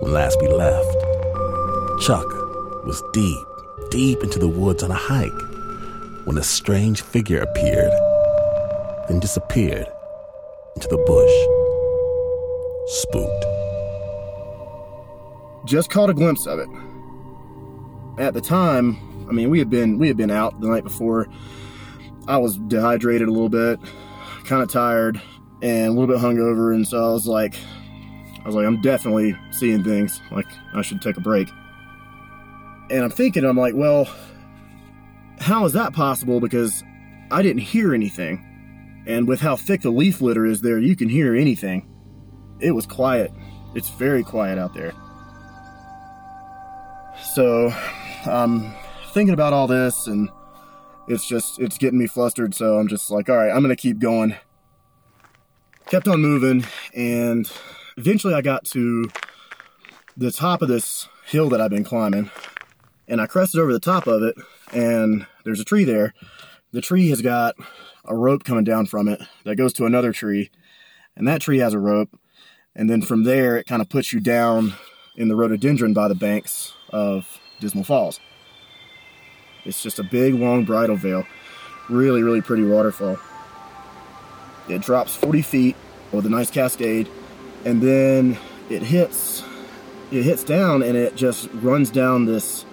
When 0.00 0.12
last 0.12 0.38
we 0.42 0.48
left, 0.48 0.92
Chuck 2.02 2.26
was 2.84 3.02
deep, 3.14 3.46
deep 3.90 4.22
into 4.22 4.38
the 4.38 4.48
woods 4.48 4.82
on 4.82 4.90
a 4.90 4.94
hike 4.94 6.26
when 6.26 6.36
a 6.36 6.42
strange 6.42 7.00
figure 7.00 7.40
appeared, 7.40 7.92
then 9.08 9.18
disappeared 9.18 9.86
into 10.74 10.88
the 10.88 10.98
bush. 11.06 11.32
Spooked. 13.00 13.44
Just 15.66 15.88
caught 15.88 16.10
a 16.10 16.14
glimpse 16.14 16.46
of 16.46 16.58
it. 16.58 16.68
At 18.18 18.34
the 18.34 18.40
time, 18.40 19.26
I 19.28 19.32
mean, 19.32 19.50
we 19.50 19.58
had 19.58 19.68
been 19.68 19.98
we 19.98 20.08
had 20.08 20.16
been 20.16 20.30
out 20.30 20.60
the 20.60 20.68
night 20.68 20.84
before. 20.84 21.28
I 22.28 22.38
was 22.38 22.56
dehydrated 22.58 23.28
a 23.28 23.30
little 23.30 23.48
bit, 23.48 23.78
kind 24.44 24.62
of 24.62 24.70
tired, 24.70 25.20
and 25.62 25.86
a 25.88 25.90
little 25.90 26.06
bit 26.06 26.18
hungover, 26.18 26.74
and 26.74 26.86
so 26.86 27.10
I 27.10 27.12
was 27.12 27.26
like, 27.26 27.54
I 28.42 28.46
was 28.46 28.54
like, 28.54 28.66
I'm 28.66 28.80
definitely 28.80 29.36
seeing 29.50 29.84
things. 29.84 30.20
Like 30.30 30.46
I 30.74 30.82
should 30.82 31.02
take 31.02 31.16
a 31.16 31.20
break. 31.20 31.48
And 32.90 33.02
I'm 33.02 33.10
thinking, 33.10 33.44
I'm 33.44 33.56
like, 33.56 33.74
well, 33.74 34.08
how 35.40 35.64
is 35.64 35.72
that 35.72 35.92
possible? 35.92 36.40
Because 36.40 36.84
I 37.30 37.42
didn't 37.42 37.62
hear 37.62 37.94
anything. 37.94 38.42
And 39.06 39.28
with 39.28 39.40
how 39.40 39.56
thick 39.56 39.82
the 39.82 39.90
leaf 39.90 40.20
litter 40.20 40.46
is 40.46 40.60
there, 40.62 40.78
you 40.78 40.96
can 40.96 41.08
hear 41.08 41.34
anything. 41.34 41.88
It 42.60 42.72
was 42.72 42.86
quiet. 42.86 43.32
It's 43.74 43.90
very 43.90 44.22
quiet 44.22 44.58
out 44.58 44.74
there. 44.74 44.92
So 47.34 47.72
I'm 48.26 48.72
thinking 49.12 49.34
about 49.34 49.52
all 49.52 49.66
this 49.66 50.06
and 50.06 50.28
it's 51.08 51.26
just 51.26 51.60
it's 51.60 51.78
getting 51.78 51.98
me 51.98 52.06
flustered, 52.06 52.54
so 52.54 52.78
I'm 52.78 52.88
just 52.88 53.10
like, 53.10 53.28
all 53.28 53.36
right, 53.36 53.50
I'm 53.50 53.62
gonna 53.62 53.76
keep 53.76 53.98
going. 53.98 54.36
Kept 55.86 56.08
on 56.08 56.20
moving, 56.20 56.64
and 56.94 57.50
eventually 57.96 58.34
I 58.34 58.42
got 58.42 58.64
to 58.66 59.08
the 60.16 60.32
top 60.32 60.62
of 60.62 60.68
this 60.68 61.08
hill 61.26 61.48
that 61.50 61.60
I've 61.60 61.70
been 61.70 61.84
climbing, 61.84 62.30
and 63.06 63.20
I 63.20 63.26
crested 63.26 63.60
over 63.60 63.72
the 63.72 63.78
top 63.78 64.06
of 64.08 64.22
it, 64.22 64.34
and 64.72 65.26
there's 65.44 65.60
a 65.60 65.64
tree 65.64 65.84
there. 65.84 66.12
The 66.72 66.80
tree 66.80 67.08
has 67.10 67.22
got 67.22 67.54
a 68.04 68.16
rope 68.16 68.44
coming 68.44 68.64
down 68.64 68.86
from 68.86 69.06
it 69.08 69.20
that 69.44 69.56
goes 69.56 69.72
to 69.74 69.86
another 69.86 70.12
tree, 70.12 70.50
and 71.14 71.28
that 71.28 71.40
tree 71.40 71.58
has 71.58 71.72
a 71.72 71.78
rope, 71.78 72.18
and 72.74 72.90
then 72.90 73.00
from 73.00 73.22
there 73.22 73.56
it 73.56 73.66
kind 73.66 73.80
of 73.80 73.88
puts 73.88 74.12
you 74.12 74.18
down 74.18 74.74
in 75.14 75.28
the 75.28 75.36
rhododendron 75.36 75.94
by 75.94 76.08
the 76.08 76.14
banks 76.16 76.74
of 76.90 77.38
Dismal 77.60 77.84
Falls. 77.84 78.20
It's 79.64 79.82
just 79.82 79.98
a 79.98 80.04
big, 80.04 80.34
long 80.34 80.64
bridal 80.64 80.96
veil. 80.96 81.26
Really, 81.88 82.22
really 82.22 82.40
pretty 82.40 82.64
waterfall. 82.64 83.18
It 84.68 84.82
drops 84.82 85.14
40 85.16 85.42
feet 85.42 85.76
with 86.12 86.26
a 86.26 86.30
nice 86.30 86.50
cascade, 86.50 87.08
and 87.64 87.82
then 87.82 88.38
it 88.70 88.82
hits 88.82 89.42
it 90.10 90.22
hits 90.22 90.44
down 90.44 90.82
and 90.82 90.96
it 90.96 91.16
just 91.16 91.48
runs 91.54 91.90
down 91.90 92.26
this 92.26 92.64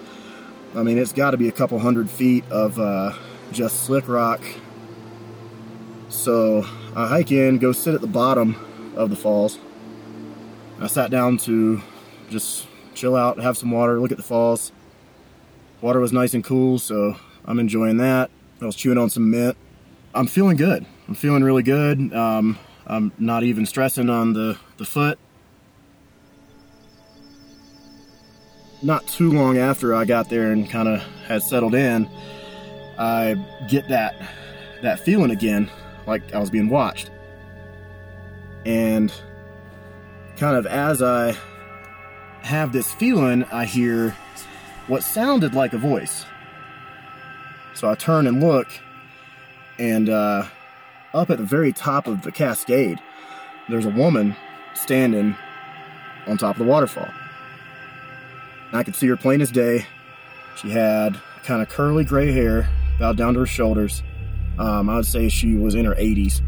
I 0.74 0.82
mean 0.82 0.98
it's 0.98 1.12
got 1.12 1.32
to 1.32 1.36
be 1.36 1.48
a 1.48 1.52
couple 1.52 1.78
hundred 1.78 2.08
feet 2.08 2.44
of 2.50 2.78
uh, 2.78 3.12
just 3.52 3.84
slick 3.84 4.08
rock 4.08 4.40
so 6.08 6.64
I 6.94 7.08
hike 7.08 7.32
in 7.32 7.58
go 7.58 7.72
sit 7.72 7.94
at 7.94 8.00
the 8.00 8.06
bottom 8.06 8.56
of 8.96 9.10
the 9.10 9.16
falls 9.16 9.58
I 10.80 10.86
sat 10.86 11.10
down 11.10 11.38
to 11.38 11.82
just 12.30 12.66
chill 12.94 13.16
out 13.16 13.38
have 13.38 13.56
some 13.56 13.70
water 13.70 14.00
look 14.00 14.10
at 14.10 14.16
the 14.16 14.22
falls. 14.22 14.72
Water 15.80 16.00
was 16.00 16.12
nice 16.12 16.34
and 16.34 16.42
cool 16.42 16.78
so 16.78 17.16
I'm 17.44 17.58
enjoying 17.58 17.98
that. 17.98 18.30
I 18.60 18.66
was 18.66 18.76
chewing 18.76 18.98
on 18.98 19.10
some 19.10 19.30
mint. 19.30 19.56
I'm 20.14 20.26
feeling 20.26 20.56
good. 20.56 20.86
I'm 21.08 21.14
feeling 21.14 21.42
really 21.42 21.62
good. 21.62 22.14
Um, 22.14 22.58
I'm 22.86 23.12
not 23.18 23.42
even 23.42 23.66
stressing 23.66 24.08
on 24.08 24.32
the 24.32 24.58
the 24.78 24.84
foot. 24.84 25.18
Not 28.82 29.06
too 29.06 29.30
long 29.30 29.56
after 29.56 29.94
I 29.94 30.04
got 30.04 30.28
there 30.28 30.52
and 30.52 30.68
kind 30.68 30.88
of 30.88 31.02
had 31.26 31.42
settled 31.42 31.74
in, 31.74 32.08
I 32.98 33.34
get 33.68 33.88
that 33.88 34.14
that 34.82 35.00
feeling 35.00 35.30
again, 35.30 35.70
like 36.06 36.34
I 36.34 36.38
was 36.38 36.50
being 36.50 36.68
watched. 36.68 37.10
And 38.66 39.12
kind 40.36 40.56
of 40.56 40.66
as 40.66 41.02
I 41.02 41.36
have 42.44 42.72
this 42.72 42.92
feeling, 42.92 43.44
I 43.44 43.64
hear 43.64 44.14
what 44.86 45.02
sounded 45.02 45.54
like 45.54 45.72
a 45.72 45.78
voice. 45.78 46.26
So 47.74 47.88
I 47.88 47.94
turn 47.94 48.26
and 48.26 48.40
look, 48.40 48.68
and 49.78 50.08
uh, 50.08 50.46
up 51.14 51.30
at 51.30 51.38
the 51.38 51.44
very 51.44 51.72
top 51.72 52.06
of 52.06 52.22
the 52.22 52.30
cascade, 52.30 53.00
there's 53.68 53.86
a 53.86 53.90
woman 53.90 54.36
standing 54.74 55.34
on 56.26 56.36
top 56.36 56.56
of 56.56 56.58
the 56.58 56.70
waterfall. 56.70 57.08
I 58.72 58.82
could 58.82 58.94
see 58.94 59.06
her 59.08 59.16
plain 59.16 59.40
as 59.40 59.50
day. 59.50 59.86
She 60.56 60.70
had 60.70 61.18
kind 61.44 61.62
of 61.62 61.68
curly 61.68 62.04
gray 62.04 62.30
hair, 62.30 62.68
about 62.96 63.16
down 63.16 63.34
to 63.34 63.40
her 63.40 63.46
shoulders. 63.46 64.02
Um, 64.58 64.90
I 64.90 64.96
would 64.96 65.06
say 65.06 65.28
she 65.28 65.54
was 65.56 65.74
in 65.74 65.84
her 65.84 65.94
80s 65.94 66.42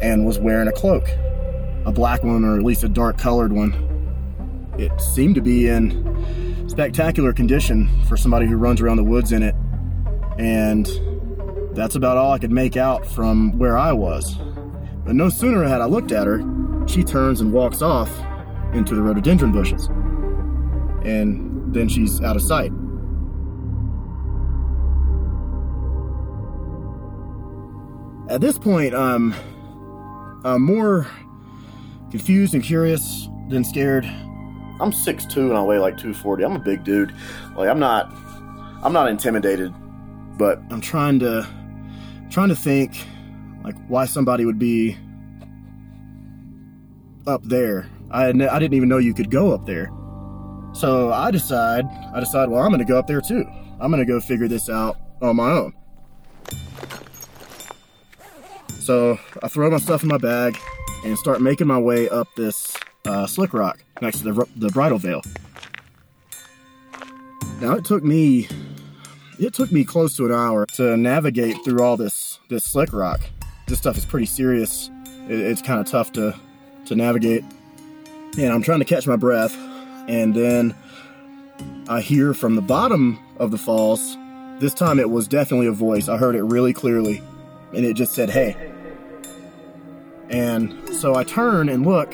and 0.00 0.24
was 0.24 0.38
wearing 0.38 0.68
a 0.68 0.72
cloak, 0.72 1.08
a 1.84 1.92
black 1.92 2.22
one 2.22 2.44
or 2.44 2.56
at 2.56 2.64
least 2.64 2.84
a 2.84 2.88
dark 2.88 3.18
colored 3.18 3.52
one. 3.52 3.95
It 4.78 5.00
seemed 5.00 5.34
to 5.36 5.40
be 5.40 5.68
in 5.68 6.68
spectacular 6.68 7.32
condition 7.32 7.88
for 8.04 8.16
somebody 8.16 8.46
who 8.46 8.56
runs 8.56 8.80
around 8.80 8.98
the 8.98 9.04
woods 9.04 9.32
in 9.32 9.42
it. 9.42 9.54
And 10.38 10.86
that's 11.74 11.94
about 11.94 12.16
all 12.16 12.32
I 12.32 12.38
could 12.38 12.50
make 12.50 12.76
out 12.76 13.06
from 13.06 13.58
where 13.58 13.78
I 13.78 13.92
was. 13.92 14.36
But 15.04 15.14
no 15.14 15.28
sooner 15.28 15.64
had 15.64 15.80
I 15.80 15.86
looked 15.86 16.12
at 16.12 16.26
her, 16.26 16.42
she 16.86 17.04
turns 17.04 17.40
and 17.40 17.52
walks 17.52 17.80
off 17.80 18.10
into 18.74 18.94
the 18.94 19.02
rhododendron 19.02 19.52
bushes. 19.52 19.86
And 21.04 21.72
then 21.74 21.88
she's 21.88 22.20
out 22.20 22.36
of 22.36 22.42
sight. 22.42 22.72
At 28.28 28.40
this 28.40 28.58
point, 28.58 28.94
I'm 28.94 29.34
more 30.44 31.06
confused 32.10 32.54
and 32.54 32.62
curious 32.62 33.28
than 33.48 33.64
scared. 33.64 34.04
I'm 34.80 34.92
6'2 34.92 35.36
and 35.36 35.56
I 35.56 35.62
weigh 35.62 35.78
like 35.78 35.96
240. 35.96 36.44
I'm 36.44 36.56
a 36.56 36.58
big 36.58 36.84
dude. 36.84 37.14
Like 37.56 37.68
I'm 37.68 37.78
not 37.78 38.12
I'm 38.82 38.92
not 38.92 39.08
intimidated, 39.08 39.72
but 40.38 40.60
I'm 40.70 40.80
trying 40.80 41.18
to 41.20 41.46
trying 42.30 42.48
to 42.48 42.56
think 42.56 43.06
like 43.64 43.74
why 43.88 44.04
somebody 44.04 44.44
would 44.44 44.58
be 44.58 44.96
up 47.26 47.42
there. 47.44 47.88
I, 48.10 48.28
I 48.28 48.32
didn't 48.32 48.74
even 48.74 48.88
know 48.88 48.98
you 48.98 49.14
could 49.14 49.30
go 49.30 49.52
up 49.52 49.66
there. 49.66 49.90
So 50.72 51.12
I 51.12 51.30
decide, 51.30 51.86
I 52.14 52.20
decide, 52.20 52.50
well, 52.50 52.62
I'm 52.62 52.68
going 52.68 52.78
to 52.78 52.84
go 52.84 52.98
up 52.98 53.06
there 53.06 53.20
too. 53.20 53.44
I'm 53.80 53.90
going 53.90 54.04
to 54.04 54.10
go 54.10 54.20
figure 54.20 54.46
this 54.46 54.68
out 54.68 54.98
on 55.22 55.36
my 55.36 55.50
own. 55.50 55.72
So 58.80 59.18
I 59.42 59.48
throw 59.48 59.70
my 59.70 59.78
stuff 59.78 60.02
in 60.02 60.08
my 60.08 60.18
bag 60.18 60.56
and 61.04 61.18
start 61.18 61.40
making 61.40 61.66
my 61.66 61.78
way 61.78 62.08
up 62.08 62.28
this 62.36 62.76
uh, 63.04 63.26
slick 63.26 63.52
rock 63.52 63.82
next 64.00 64.18
to 64.18 64.32
the, 64.32 64.46
the 64.56 64.68
bridal 64.70 64.98
veil. 64.98 65.22
Now 67.60 67.72
it 67.72 67.84
took 67.84 68.04
me, 68.04 68.48
it 69.38 69.54
took 69.54 69.72
me 69.72 69.84
close 69.84 70.16
to 70.16 70.26
an 70.26 70.32
hour 70.32 70.66
to 70.74 70.96
navigate 70.96 71.56
through 71.64 71.82
all 71.82 71.96
this 71.96 72.38
this 72.48 72.64
slick 72.64 72.92
rock. 72.92 73.20
This 73.66 73.78
stuff 73.78 73.96
is 73.96 74.04
pretty 74.04 74.26
serious. 74.26 74.90
It, 75.28 75.40
it's 75.40 75.62
kind 75.62 75.80
of 75.80 75.86
tough 75.86 76.12
to 76.12 76.34
to 76.84 76.94
navigate, 76.94 77.44
and 78.38 78.52
I'm 78.52 78.62
trying 78.62 78.80
to 78.80 78.84
catch 78.84 79.06
my 79.06 79.16
breath, 79.16 79.56
and 80.06 80.34
then 80.34 80.74
I 81.88 82.00
hear 82.00 82.34
from 82.34 82.56
the 82.56 82.62
bottom 82.62 83.18
of 83.38 83.50
the 83.50 83.58
falls. 83.58 84.16
This 84.58 84.74
time 84.74 84.98
it 84.98 85.10
was 85.10 85.26
definitely 85.26 85.66
a 85.66 85.72
voice. 85.72 86.08
I 86.08 86.16
heard 86.16 86.34
it 86.34 86.42
really 86.42 86.72
clearly, 86.72 87.22
and 87.74 87.84
it 87.84 87.94
just 87.94 88.12
said, 88.12 88.30
"Hey." 88.30 88.72
And 90.28 90.94
so 90.94 91.14
I 91.14 91.24
turn 91.24 91.68
and 91.68 91.86
look, 91.86 92.12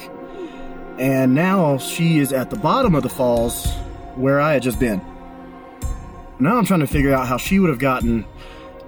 and 1.02 1.34
now 1.34 1.78
she 1.78 2.20
is 2.20 2.32
at 2.32 2.48
the 2.48 2.56
bottom 2.56 2.94
of 2.94 3.02
the 3.02 3.08
falls 3.08 3.68
where 4.14 4.40
I 4.40 4.52
had 4.52 4.62
just 4.62 4.78
been. 4.78 5.00
Now 6.38 6.56
I'm 6.56 6.64
trying 6.64 6.78
to 6.78 6.86
figure 6.86 7.12
out 7.12 7.26
how 7.26 7.38
she 7.38 7.58
would 7.58 7.70
have 7.70 7.80
gotten 7.80 8.24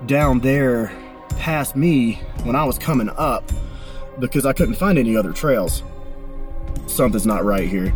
down 0.07 0.39
there 0.39 0.93
past 1.41 1.75
me 1.75 2.21
when 2.45 2.55
I 2.55 2.63
was 2.63 2.79
coming 2.79 3.11
up 3.17 3.51
because 4.21 4.47
I 4.47 4.53
couldn't 4.53 4.77
find 4.77 4.97
any 4.97 5.17
other 5.17 5.33
trails. 5.33 5.83
Something's 6.87 7.27
not 7.27 7.45
right 7.45 7.69
here. 7.69 7.93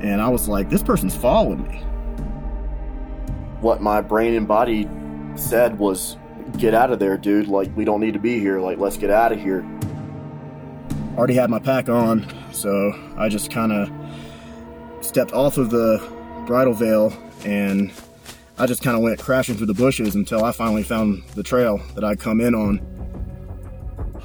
And 0.00 0.22
I 0.22 0.30
was 0.30 0.48
like, 0.48 0.70
this 0.70 0.82
person's 0.82 1.14
following 1.14 1.62
me. 1.68 1.76
What 3.60 3.82
my 3.82 4.00
brain 4.00 4.32
and 4.32 4.48
body 4.48 4.88
said 5.36 5.78
was, 5.78 6.16
get 6.56 6.72
out 6.72 6.90
of 6.90 6.98
there, 6.98 7.18
dude. 7.18 7.48
Like, 7.48 7.70
we 7.76 7.84
don't 7.84 8.00
need 8.00 8.14
to 8.14 8.18
be 8.18 8.40
here. 8.40 8.60
Like, 8.60 8.78
let's 8.78 8.96
get 8.96 9.10
out 9.10 9.30
of 9.30 9.38
here 9.38 9.62
already 11.16 11.34
had 11.34 11.50
my 11.50 11.58
pack 11.58 11.88
on, 11.88 12.26
so 12.60 12.92
I 13.16 13.28
just 13.28 13.50
kind 13.50 13.72
of 13.72 13.90
stepped 15.00 15.32
off 15.32 15.56
of 15.56 15.70
the 15.70 15.98
bridal 16.46 16.74
veil 16.74 17.12
and 17.44 17.90
I 18.58 18.66
just 18.66 18.82
kind 18.82 18.96
of 18.96 19.02
went 19.02 19.18
crashing 19.18 19.56
through 19.56 19.66
the 19.66 19.74
bushes 19.74 20.14
until 20.14 20.44
I 20.44 20.52
finally 20.52 20.82
found 20.82 21.22
the 21.34 21.42
trail 21.42 21.80
that 21.94 22.04
I'd 22.04 22.20
come 22.20 22.40
in 22.40 22.54
on. 22.54 22.80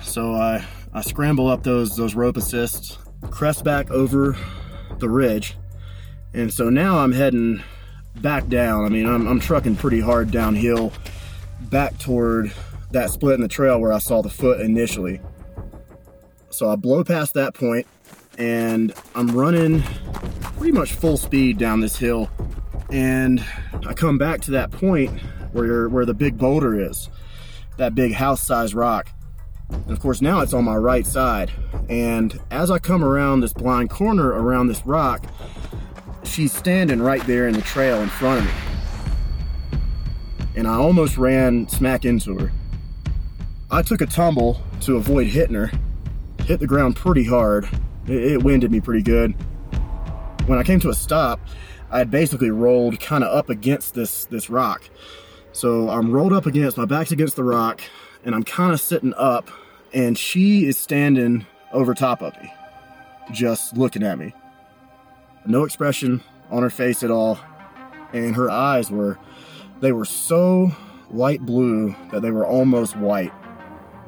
So 0.04 0.34
I, 0.34 0.66
I 0.94 1.02
scramble 1.02 1.48
up 1.48 1.64
those, 1.64 1.96
those 1.96 2.16
rope 2.16 2.36
assists, 2.36 2.98
crest 3.32 3.64
back 3.64 3.90
over 3.92 4.38
the 5.00 5.10
ridge, 5.10 5.56
and 6.34 6.52
so 6.54 6.70
now 6.70 7.00
I'm 7.00 7.14
heading 7.14 7.64
back 8.18 8.48
down. 8.50 8.84
I 8.84 8.90
mean, 8.90 9.06
I'm, 9.06 9.26
I'm 9.28 9.40
trucking 9.40 9.78
pretty 9.78 10.02
hard 10.02 10.32
downhill 10.32 10.92
back 11.62 11.98
toward 11.98 12.52
that 12.92 13.10
split 13.12 13.36
in 13.36 13.42
the 13.42 13.48
trail 13.48 13.80
where 13.80 13.94
I 13.94 14.00
saw 14.00 14.22
the 14.22 14.30
foot 14.30 14.60
initially. 14.60 15.22
So 16.50 16.70
I 16.70 16.76
blow 16.76 17.04
past 17.04 17.34
that 17.36 17.54
point 17.54 17.88
and 18.38 18.94
I'm 19.14 19.28
running 19.28 19.84
pretty 20.58 20.72
much 20.72 20.94
full 20.94 21.18
speed 21.18 21.58
down 21.58 21.80
this 21.80 21.98
hill. 21.98 22.30
And 22.92 23.44
I 23.88 23.94
come 23.94 24.18
back 24.18 24.42
to 24.42 24.52
that 24.52 24.72
point 24.72 25.12
where, 25.52 25.90
where 25.90 26.06
the 26.06 26.14
big 26.14 26.38
boulder 26.38 26.80
is, 26.80 27.10
that 27.78 27.96
big 27.96 28.14
house 28.14 28.42
sized 28.42 28.74
rock. 28.74 29.10
And 29.70 29.92
of 29.92 30.00
course, 30.00 30.22
now 30.22 30.42
it's 30.42 30.54
on 30.54 30.64
my 30.64 30.76
right 30.76 31.06
side. 31.06 31.52
And 31.90 32.40
as 32.52 32.70
I 32.70 32.80
come 32.80 33.04
around 33.04 33.42
this 33.42 33.54
blind 33.54 33.90
corner 33.90 34.28
around 34.28 34.68
this 34.68 34.86
rock, 34.86 35.26
she's 36.24 36.54
standing 36.54 37.02
right 37.02 37.26
there 37.26 37.48
in 37.48 37.54
the 37.54 37.62
trail 37.62 38.02
in 38.02 38.10
front 38.10 38.42
of 38.42 38.46
me. 38.46 38.52
And 40.56 40.68
I 40.68 40.76
almost 40.76 41.18
ran 41.18 41.68
smack 41.68 42.06
into 42.06 42.38
her. 42.38 42.52
I 43.72 43.82
took 43.82 44.02
a 44.02 44.06
tumble 44.06 44.62
to 44.82 44.96
avoid 44.96 45.28
hitting 45.28 45.56
her, 45.56 45.72
hit 46.46 46.60
the 46.60 46.68
ground 46.68 46.96
pretty 46.96 47.26
hard. 47.26 47.68
It, 48.08 48.34
it 48.34 48.44
winded 48.44 48.72
me 48.72 48.82
pretty 48.82 49.04
good. 49.04 49.32
When 50.48 50.60
I 50.60 50.64
came 50.64 50.80
to 50.82 50.90
a 50.90 50.94
stop, 50.94 51.40
I 51.90 52.00
had 52.00 52.12
basically 52.12 52.52
rolled 52.52 53.00
kind 53.00 53.24
of 53.24 53.36
up 53.36 53.50
against 53.50 53.94
this 53.94 54.26
this 54.26 54.50
rock. 54.50 54.90
So 55.52 55.90
I'm 55.90 56.12
rolled 56.12 56.34
up 56.34 56.46
against 56.46 56.78
my 56.78 56.86
back's 56.86 57.12
against 57.12 57.36
the 57.36 57.44
rock, 57.44 57.82
and 58.24 58.36
I'm 58.36 58.44
kind 58.44 58.74
of 58.74 58.82
sitting 58.82 59.14
up, 59.16 59.50
and 59.94 60.18
she 60.18 60.66
is 60.66 60.78
standing 60.78 61.46
over 61.72 61.94
top 61.94 62.22
of 62.22 62.34
me, 62.42 62.54
just 63.32 63.78
looking 63.78 64.04
at 64.04 64.18
me. 64.20 64.34
No 65.46 65.64
expression 65.64 66.22
on 66.50 66.64
her 66.64 66.70
face 66.70 67.04
at 67.04 67.12
all, 67.12 67.40
and 68.14 68.36
her 68.36 68.50
eyes 68.50 68.92
were 68.92 69.18
they 69.80 69.92
were 69.92 70.06
so 70.06 70.72
light 71.12 71.42
blue 71.42 71.96
that 72.12 72.22
they 72.22 72.32
were 72.32 72.46
almost 72.46 72.98
white, 72.98 73.34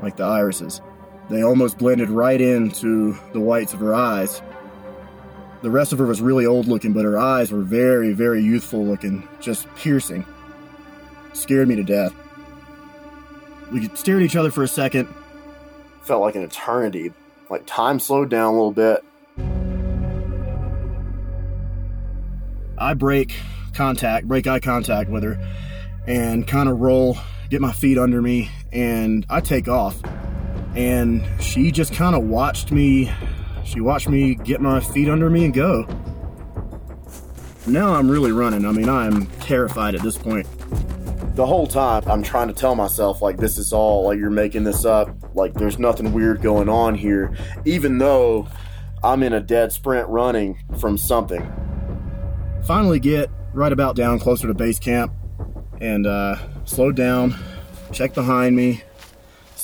like 0.01 0.17
the 0.17 0.23
irises. 0.23 0.81
They 1.29 1.43
almost 1.43 1.77
blended 1.77 2.09
right 2.09 2.39
into 2.39 3.17
the 3.33 3.39
whites 3.39 3.73
of 3.73 3.79
her 3.79 3.93
eyes. 3.93 4.41
The 5.61 5.69
rest 5.69 5.91
of 5.91 5.99
her 5.99 6.05
was 6.05 6.21
really 6.21 6.45
old 6.45 6.67
looking, 6.67 6.93
but 6.93 7.03
her 7.03 7.17
eyes 7.17 7.51
were 7.51 7.63
very, 7.63 8.13
very 8.13 8.41
youthful 8.41 8.85
looking, 8.85 9.27
just 9.41 9.67
piercing. 9.75 10.25
Scared 11.33 11.67
me 11.67 11.75
to 11.75 11.83
death. 11.83 12.13
We 13.71 13.89
stared 13.95 14.21
at 14.21 14.25
each 14.25 14.35
other 14.35 14.51
for 14.51 14.63
a 14.63 14.67
second. 14.67 15.13
Felt 16.03 16.21
like 16.21 16.35
an 16.35 16.43
eternity. 16.43 17.11
Like 17.49 17.63
time 17.65 17.99
slowed 17.99 18.29
down 18.29 18.53
a 18.53 18.57
little 18.57 18.71
bit. 18.71 19.03
I 22.77 22.93
break 22.93 23.33
contact, 23.73 24.27
break 24.27 24.47
eye 24.47 24.59
contact 24.59 25.09
with 25.09 25.23
her, 25.23 25.37
and 26.05 26.47
kind 26.47 26.69
of 26.69 26.79
roll, 26.79 27.17
get 27.49 27.59
my 27.59 27.73
feet 27.73 27.97
under 27.97 28.21
me, 28.21 28.49
and 28.71 29.25
I 29.29 29.41
take 29.41 29.67
off 29.67 29.99
and 30.77 31.27
she 31.41 31.71
just 31.71 31.91
kind 31.91 32.15
of 32.15 32.23
watched 32.23 32.71
me 32.71 33.11
she 33.65 33.81
watched 33.81 34.07
me 34.07 34.35
get 34.35 34.61
my 34.61 34.79
feet 34.79 35.09
under 35.09 35.29
me 35.29 35.43
and 35.43 35.53
go. 35.53 35.85
Now 37.65 37.95
i'm 37.95 38.09
really 38.09 38.31
running. 38.31 38.63
I 38.63 38.71
mean 38.71 38.87
i'm 38.87 39.25
terrified 39.41 39.95
at 39.95 40.03
this 40.03 40.17
point. 40.17 40.47
The 41.35 41.45
whole 41.45 41.65
time 41.65 42.03
i'm 42.05 42.21
trying 42.21 42.47
to 42.47 42.53
tell 42.53 42.75
myself 42.75 43.23
like 43.23 43.37
this 43.37 43.57
is 43.57 43.73
all 43.73 44.05
like 44.05 44.19
you're 44.19 44.29
making 44.29 44.63
this 44.63 44.85
up. 44.85 45.09
Like 45.33 45.55
there's 45.55 45.79
nothing 45.79 46.13
weird 46.13 46.41
going 46.43 46.69
on 46.69 46.93
here 46.93 47.35
even 47.65 47.97
though 47.97 48.47
i'm 49.03 49.23
in 49.23 49.33
a 49.33 49.41
dead 49.41 49.71
sprint 49.71 50.07
running 50.07 50.63
from 50.79 50.95
something. 50.95 51.51
Finally 52.65 52.99
get 52.99 53.31
right 53.53 53.73
about 53.73 53.95
down 53.95 54.19
closer 54.19 54.47
to 54.47 54.53
base 54.53 54.77
camp 54.77 55.11
and 55.81 56.05
uh, 56.05 56.37
slowed 56.65 56.95
down, 56.95 57.35
checked 57.91 58.13
behind 58.15 58.55
me, 58.55 58.83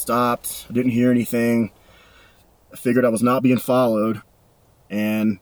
stopped. 0.03 0.67
I 0.69 0.73
didn't 0.73 0.91
hear 0.91 1.09
anything. 1.09 1.71
I 2.71 2.75
figured 2.75 3.05
I 3.05 3.09
was 3.09 3.23
not 3.23 3.41
being 3.41 3.57
followed. 3.57 4.21
And 4.89 5.39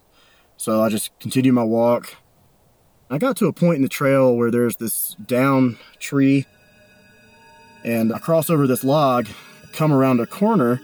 so 0.55 0.81
I 0.81 0.89
just 0.89 1.17
continued 1.19 1.53
my 1.53 1.63
walk. 1.63 2.15
I 3.09 3.17
got 3.17 3.35
to 3.37 3.47
a 3.47 3.53
point 3.53 3.77
in 3.77 3.81
the 3.81 3.89
trail 3.89 4.35
where 4.37 4.51
there's 4.51 4.77
this 4.77 5.15
down 5.25 5.77
tree. 5.99 6.45
And 7.83 8.13
I 8.13 8.19
cross 8.19 8.49
over 8.51 8.67
this 8.67 8.83
log, 8.83 9.27
come 9.73 9.91
around 9.91 10.19
a 10.19 10.27
corner, 10.27 10.79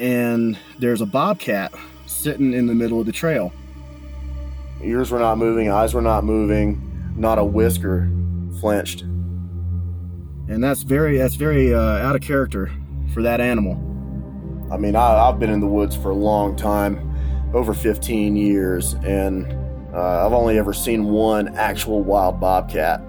and 0.00 0.58
there's 0.78 1.02
a 1.02 1.06
bobcat 1.06 1.74
sitting 2.06 2.54
in 2.54 2.66
the 2.66 2.74
middle 2.74 2.98
of 2.98 3.04
the 3.06 3.12
trail. 3.12 3.52
Ears 4.82 5.10
were 5.10 5.18
not 5.18 5.36
moving, 5.36 5.70
eyes 5.70 5.92
were 5.92 6.00
not 6.00 6.24
moving, 6.24 6.80
not 7.14 7.38
a 7.38 7.44
whisker 7.44 8.08
flinched. 8.60 9.02
And 10.48 10.64
that's 10.64 10.82
very 10.82 11.18
that's 11.18 11.34
very 11.34 11.74
uh, 11.74 11.80
out 11.80 12.16
of 12.16 12.22
character 12.22 12.70
for 13.16 13.22
that 13.22 13.40
animal. 13.40 13.72
I 14.70 14.76
mean, 14.76 14.94
I, 14.94 15.24
have 15.24 15.40
been 15.40 15.48
in 15.48 15.60
the 15.60 15.66
woods 15.66 15.96
for 15.96 16.10
a 16.10 16.14
long 16.14 16.54
time, 16.54 17.16
over 17.54 17.72
15 17.72 18.36
years, 18.36 18.92
and 19.04 19.50
uh, 19.94 20.26
I've 20.26 20.34
only 20.34 20.58
ever 20.58 20.74
seen 20.74 21.04
one 21.04 21.56
actual 21.56 22.02
wild 22.02 22.38
bobcat. 22.38 23.00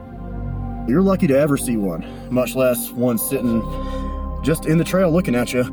You're 0.87 1.01
lucky 1.01 1.27
to 1.27 1.37
ever 1.37 1.57
see 1.57 1.75
one, 1.75 2.07
much 2.33 2.55
less 2.55 2.89
one 2.91 3.17
sitting 3.17 3.61
just 4.45 4.65
in 4.65 4.77
the 4.77 4.85
trail 4.85 5.11
looking 5.11 5.35
at 5.35 5.51
you. 5.51 5.65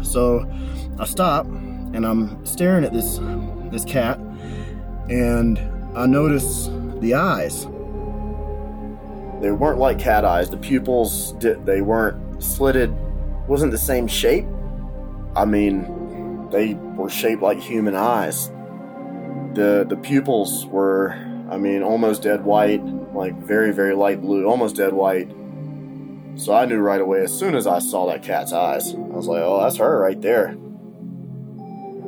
So 0.00 0.48
I 1.00 1.04
stop 1.04 1.46
and 1.46 2.06
I'm 2.06 2.46
staring 2.46 2.84
at 2.84 2.92
this 2.92 3.18
this 3.72 3.84
cat 3.84 4.20
and 5.10 5.58
I 5.96 6.06
notice 6.06 6.68
the 7.00 7.14
eyes. 7.14 7.64
They 9.40 9.50
weren't 9.50 9.80
like 9.80 9.98
cat 9.98 10.24
eyes. 10.24 10.50
The 10.50 10.56
pupils 10.56 11.32
did, 11.32 11.66
they 11.66 11.80
weren't 11.80 12.31
slitted 12.42 12.94
wasn't 13.48 13.72
the 13.72 13.78
same 13.78 14.06
shape. 14.06 14.46
I 15.34 15.44
mean, 15.44 16.48
they 16.50 16.74
were 16.74 17.10
shaped 17.10 17.42
like 17.42 17.58
human 17.58 17.94
eyes. 17.94 18.48
The 19.54 19.86
the 19.88 19.96
pupils 19.96 20.66
were 20.66 21.12
I 21.50 21.56
mean 21.58 21.82
almost 21.82 22.22
dead 22.22 22.44
white, 22.44 22.82
like 23.14 23.34
very 23.38 23.72
very 23.72 23.94
light 23.94 24.20
blue, 24.20 24.46
almost 24.46 24.76
dead 24.76 24.92
white. 24.92 25.30
So 26.34 26.54
I 26.54 26.64
knew 26.64 26.78
right 26.78 27.00
away 27.00 27.20
as 27.20 27.38
soon 27.38 27.54
as 27.54 27.66
I 27.66 27.78
saw 27.78 28.06
that 28.06 28.22
cat's 28.22 28.52
eyes. 28.52 28.94
I 28.94 28.98
was 28.98 29.26
like, 29.26 29.42
"Oh, 29.42 29.62
that's 29.62 29.76
her 29.76 29.98
right 29.98 30.20
there." 30.20 30.56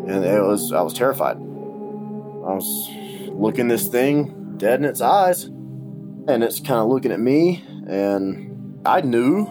and 0.06 0.24
it 0.24 0.40
was 0.42 0.72
I 0.72 0.82
was 0.82 0.92
terrified. 0.92 1.36
I 1.36 2.54
was 2.54 2.90
looking 3.30 3.68
this 3.68 3.88
thing 3.88 4.56
dead 4.58 4.80
in 4.80 4.84
its 4.84 5.00
eyes, 5.00 5.44
and 5.44 6.44
it's 6.44 6.60
kind 6.60 6.80
of 6.80 6.88
looking 6.88 7.12
at 7.12 7.20
me, 7.20 7.64
and 7.88 8.80
I 8.84 9.00
knew, 9.00 9.46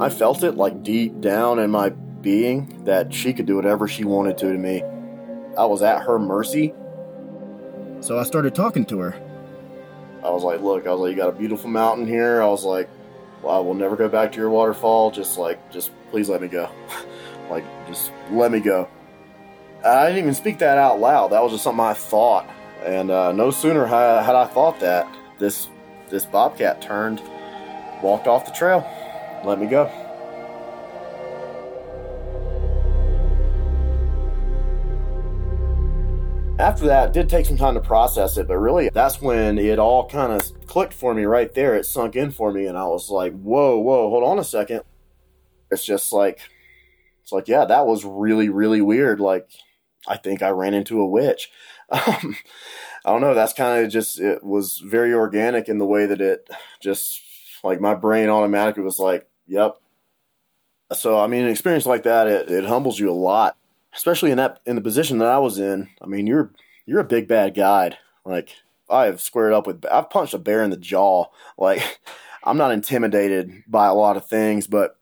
I 0.00 0.08
felt 0.08 0.42
it 0.42 0.56
like 0.56 0.82
deep 0.82 1.20
down 1.20 1.58
in 1.58 1.70
my 1.70 1.90
being 1.90 2.84
that 2.84 3.12
she 3.12 3.32
could 3.32 3.46
do 3.46 3.56
whatever 3.56 3.86
she 3.86 4.04
wanted 4.04 4.38
to 4.38 4.52
to 4.52 4.58
me. 4.58 4.82
I 5.56 5.64
was 5.66 5.82
at 5.82 6.02
her 6.02 6.18
mercy. 6.18 6.74
So 8.00 8.18
I 8.18 8.24
started 8.24 8.54
talking 8.54 8.84
to 8.86 8.98
her. 8.98 9.14
I 10.24 10.30
was 10.30 10.42
like, 10.42 10.60
"Look, 10.62 10.86
I 10.86 10.90
was 10.90 11.00
like, 11.00 11.10
you 11.10 11.16
got 11.16 11.28
a 11.28 11.38
beautiful 11.38 11.70
mountain 11.70 12.06
here." 12.06 12.42
I 12.42 12.46
was 12.46 12.64
like, 12.64 12.88
"Well, 13.42 13.54
I 13.54 13.60
will 13.60 13.74
never 13.74 13.94
go 13.94 14.08
back 14.08 14.32
to 14.32 14.38
your 14.38 14.50
waterfall. 14.50 15.10
Just 15.10 15.38
like, 15.38 15.70
just 15.70 15.90
please 16.10 16.28
let 16.28 16.40
me 16.40 16.48
go. 16.48 16.68
like, 17.50 17.64
just 17.86 18.10
let 18.30 18.50
me 18.50 18.60
go." 18.60 18.88
I 19.84 20.06
didn't 20.06 20.18
even 20.18 20.34
speak 20.34 20.58
that 20.58 20.78
out 20.78 20.98
loud. 20.98 21.28
That 21.28 21.42
was 21.42 21.52
just 21.52 21.64
something 21.64 21.84
I 21.84 21.92
thought. 21.92 22.48
And 22.84 23.10
uh, 23.10 23.32
no 23.32 23.50
sooner 23.50 23.86
had 23.86 24.34
I 24.34 24.46
thought 24.46 24.80
that, 24.80 25.06
this 25.38 25.68
this 26.08 26.24
bobcat 26.24 26.80
turned, 26.80 27.22
walked 28.02 28.26
off 28.26 28.46
the 28.46 28.52
trail, 28.52 28.80
let 29.44 29.60
me 29.60 29.66
go. 29.66 29.90
After 36.58 36.86
that, 36.86 37.12
did 37.12 37.28
take 37.28 37.46
some 37.46 37.56
time 37.56 37.74
to 37.74 37.80
process 37.80 38.36
it, 38.36 38.46
but 38.46 38.58
really, 38.58 38.88
that's 38.88 39.20
when 39.20 39.58
it 39.58 39.78
all 39.78 40.08
kind 40.08 40.32
of 40.32 40.66
clicked 40.66 40.94
for 40.94 41.12
me 41.12 41.24
right 41.24 41.52
there. 41.52 41.74
It 41.74 41.84
sunk 41.84 42.14
in 42.14 42.30
for 42.30 42.52
me, 42.52 42.66
and 42.66 42.78
I 42.78 42.86
was 42.86 43.10
like, 43.10 43.32
whoa, 43.32 43.78
whoa, 43.78 44.08
hold 44.08 44.22
on 44.22 44.38
a 44.38 44.44
second. 44.44 44.82
It's 45.70 45.84
just 45.84 46.12
like, 46.12 46.40
it's 47.22 47.32
like, 47.32 47.48
yeah, 47.48 47.64
that 47.64 47.86
was 47.86 48.04
really, 48.04 48.48
really 48.50 48.80
weird. 48.80 49.18
Like, 49.18 49.48
I 50.06 50.16
think 50.16 50.42
I 50.42 50.50
ran 50.50 50.74
into 50.74 51.00
a 51.00 51.06
witch. 51.06 51.50
Um, 51.90 52.34
I 53.04 53.10
don't 53.10 53.20
know. 53.20 53.34
That's 53.34 53.52
kind 53.52 53.84
of 53.84 53.92
just 53.92 54.18
it 54.18 54.42
was 54.42 54.78
very 54.78 55.12
organic 55.12 55.68
in 55.68 55.76
the 55.76 55.84
way 55.84 56.06
that 56.06 56.22
it 56.22 56.48
just 56.80 57.20
like 57.62 57.78
my 57.78 57.94
brain 57.94 58.30
automatically 58.30 58.82
was 58.82 58.98
like, 58.98 59.28
"Yep." 59.46 59.76
So 60.92 61.18
I 61.18 61.26
mean, 61.26 61.44
an 61.44 61.50
experience 61.50 61.86
like 61.86 62.04
that 62.04 62.26
it, 62.26 62.50
it 62.50 62.64
humbles 62.64 62.98
you 62.98 63.10
a 63.10 63.12
lot, 63.12 63.56
especially 63.94 64.30
in 64.30 64.36
that 64.38 64.60
in 64.66 64.76
the 64.76 64.82
position 64.82 65.18
that 65.18 65.28
I 65.28 65.38
was 65.38 65.58
in. 65.58 65.88
I 66.00 66.06
mean, 66.06 66.26
you're 66.26 66.50
you're 66.86 67.00
a 67.00 67.04
big 67.04 67.28
bad 67.28 67.54
guide. 67.54 67.98
Like 68.24 68.50
I 68.88 69.06
have 69.06 69.20
squared 69.20 69.52
up 69.52 69.66
with 69.66 69.84
I've 69.86 70.10
punched 70.10 70.34
a 70.34 70.38
bear 70.38 70.62
in 70.62 70.70
the 70.70 70.76
jaw. 70.76 71.26
Like 71.58 72.00
I'm 72.44 72.58
not 72.58 72.72
intimidated 72.72 73.64
by 73.66 73.86
a 73.86 73.94
lot 73.94 74.16
of 74.16 74.26
things, 74.26 74.66
but 74.66 74.98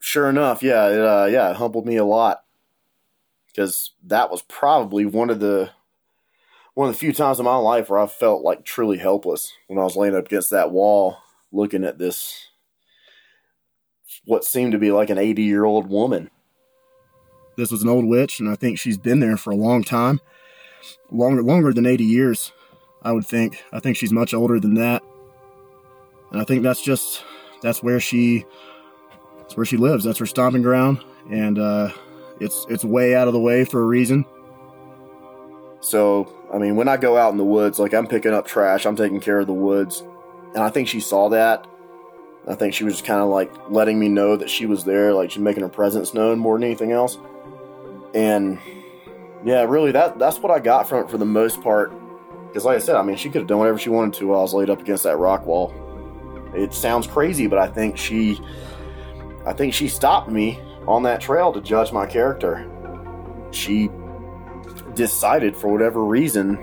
sure 0.00 0.28
enough, 0.28 0.62
yeah, 0.62 0.88
it, 0.88 1.00
uh, 1.00 1.26
yeah, 1.26 1.50
it 1.50 1.56
humbled 1.56 1.86
me 1.86 1.96
a 1.96 2.04
lot 2.04 2.42
because 3.46 3.92
that 4.04 4.30
was 4.30 4.42
probably 4.42 5.04
one 5.04 5.30
of 5.30 5.40
the 5.40 5.70
one 6.74 6.88
of 6.88 6.94
the 6.94 6.98
few 6.98 7.12
times 7.12 7.38
in 7.38 7.44
my 7.44 7.56
life 7.56 7.88
where 7.88 7.98
I 7.98 8.06
felt 8.06 8.42
like 8.42 8.64
truly 8.64 8.98
helpless 8.98 9.52
when 9.66 9.78
I 9.78 9.84
was 9.84 9.96
laying 9.96 10.14
up 10.14 10.26
against 10.26 10.50
that 10.50 10.70
wall 10.70 11.18
looking 11.52 11.84
at 11.84 11.98
this 11.98 12.45
what 14.26 14.44
seemed 14.44 14.72
to 14.72 14.78
be 14.78 14.92
like 14.92 15.08
an 15.08 15.18
80 15.18 15.42
year 15.42 15.64
old 15.64 15.88
woman. 15.88 16.30
This 17.56 17.70
was 17.70 17.82
an 17.82 17.88
old 17.88 18.04
witch, 18.04 18.38
and 18.38 18.50
I 18.50 18.54
think 18.54 18.78
she's 18.78 18.98
been 18.98 19.20
there 19.20 19.38
for 19.38 19.50
a 19.50 19.56
long 19.56 19.82
time. 19.82 20.20
Longer 21.10 21.42
longer 21.42 21.72
than 21.72 21.86
80 21.86 22.04
years, 22.04 22.52
I 23.02 23.12
would 23.12 23.26
think. 23.26 23.64
I 23.72 23.80
think 23.80 23.96
she's 23.96 24.12
much 24.12 24.34
older 24.34 24.60
than 24.60 24.74
that. 24.74 25.02
And 26.30 26.40
I 26.40 26.44
think 26.44 26.62
that's 26.62 26.82
just 26.82 27.24
that's 27.62 27.82
where 27.82 27.98
she 27.98 28.44
that's 29.38 29.56
where 29.56 29.64
she 29.64 29.78
lives. 29.78 30.04
That's 30.04 30.18
her 30.18 30.26
stomping 30.26 30.62
ground. 30.62 31.02
And 31.30 31.58
uh 31.58 31.90
it's 32.40 32.66
it's 32.68 32.84
way 32.84 33.14
out 33.14 33.26
of 33.26 33.32
the 33.32 33.40
way 33.40 33.64
for 33.64 33.80
a 33.80 33.84
reason. 33.84 34.26
So, 35.80 36.32
I 36.52 36.58
mean, 36.58 36.76
when 36.76 36.88
I 36.88 36.96
go 36.96 37.16
out 37.16 37.30
in 37.30 37.38
the 37.38 37.44
woods, 37.44 37.78
like 37.78 37.94
I'm 37.94 38.06
picking 38.06 38.32
up 38.32 38.46
trash, 38.46 38.86
I'm 38.86 38.96
taking 38.96 39.20
care 39.20 39.38
of 39.38 39.46
the 39.46 39.52
woods, 39.52 40.02
and 40.54 40.58
I 40.58 40.68
think 40.68 40.88
she 40.88 41.00
saw 41.00 41.28
that. 41.30 41.66
I 42.48 42.54
think 42.54 42.74
she 42.74 42.84
was 42.84 42.94
just 42.94 43.04
kind 43.04 43.20
of 43.20 43.28
like 43.28 43.52
letting 43.68 43.98
me 43.98 44.08
know 44.08 44.36
that 44.36 44.48
she 44.48 44.66
was 44.66 44.84
there, 44.84 45.12
like 45.12 45.30
she's 45.30 45.42
making 45.42 45.62
her 45.62 45.68
presence 45.68 46.14
known 46.14 46.38
more 46.38 46.56
than 46.56 46.64
anything 46.64 46.92
else. 46.92 47.18
And 48.14 48.58
yeah, 49.44 49.64
really, 49.64 49.92
that 49.92 50.18
that's 50.18 50.38
what 50.38 50.52
I 50.52 50.60
got 50.60 50.88
from 50.88 51.04
it 51.04 51.10
for 51.10 51.18
the 51.18 51.26
most 51.26 51.62
part. 51.62 51.92
Because, 52.48 52.64
like 52.64 52.76
I 52.76 52.80
said, 52.80 52.96
I 52.96 53.02
mean, 53.02 53.16
she 53.16 53.28
could 53.28 53.42
have 53.42 53.48
done 53.48 53.58
whatever 53.58 53.78
she 53.78 53.90
wanted 53.90 54.14
to 54.14 54.28
while 54.28 54.38
I 54.38 54.42
was 54.42 54.54
laid 54.54 54.70
up 54.70 54.80
against 54.80 55.02
that 55.04 55.18
rock 55.18 55.44
wall. 55.44 55.74
It 56.54 56.72
sounds 56.72 57.06
crazy, 57.06 57.46
but 57.46 57.58
I 57.58 57.66
think 57.66 57.98
she, 57.98 58.40
I 59.44 59.52
think 59.52 59.74
she 59.74 59.88
stopped 59.88 60.30
me 60.30 60.60
on 60.86 61.02
that 61.02 61.20
trail 61.20 61.52
to 61.52 61.60
judge 61.60 61.92
my 61.92 62.06
character. 62.06 62.66
She 63.50 63.90
decided 64.94 65.56
for 65.56 65.68
whatever 65.68 66.04
reason 66.04 66.58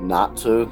not 0.00 0.36
to 0.38 0.70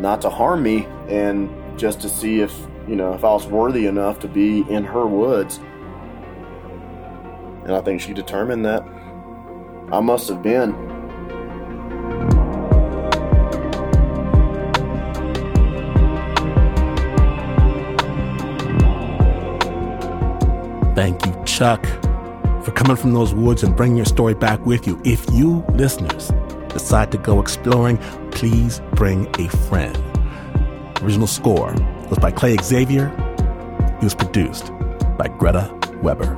not 0.00 0.20
to 0.22 0.30
harm 0.30 0.62
me 0.62 0.86
and 1.08 1.50
just 1.78 2.00
to 2.00 2.08
see 2.08 2.40
if, 2.40 2.52
you 2.88 2.96
know, 2.96 3.12
if 3.12 3.22
I 3.22 3.30
was 3.30 3.46
worthy 3.46 3.86
enough 3.86 4.18
to 4.20 4.28
be 4.28 4.60
in 4.70 4.82
her 4.84 5.06
woods. 5.06 5.60
And 7.64 7.72
I 7.72 7.82
think 7.82 8.00
she 8.00 8.14
determined 8.14 8.64
that 8.64 8.82
I 9.92 10.00
must 10.00 10.26
have 10.28 10.42
been. 10.42 10.72
Thank 20.94 21.26
you, 21.26 21.44
Chuck, 21.44 21.84
for 22.64 22.72
coming 22.72 22.96
from 22.96 23.12
those 23.12 23.34
woods 23.34 23.62
and 23.62 23.76
bringing 23.76 23.98
your 23.98 24.06
story 24.06 24.34
back 24.34 24.64
with 24.64 24.86
you. 24.86 25.00
If 25.04 25.30
you 25.30 25.62
listeners 25.74 26.32
decide 26.70 27.12
to 27.12 27.18
go 27.18 27.40
exploring, 27.40 27.98
please 28.30 28.80
bring 28.94 29.28
a 29.38 29.48
friend. 29.48 29.96
Original 31.02 31.26
score 31.26 31.74
was 32.10 32.18
by 32.18 32.30
Clay 32.30 32.56
Xavier. 32.62 33.08
It 34.00 34.04
was 34.04 34.14
produced 34.14 34.72
by 35.18 35.28
Greta 35.38 35.74
Weber. 36.02 36.36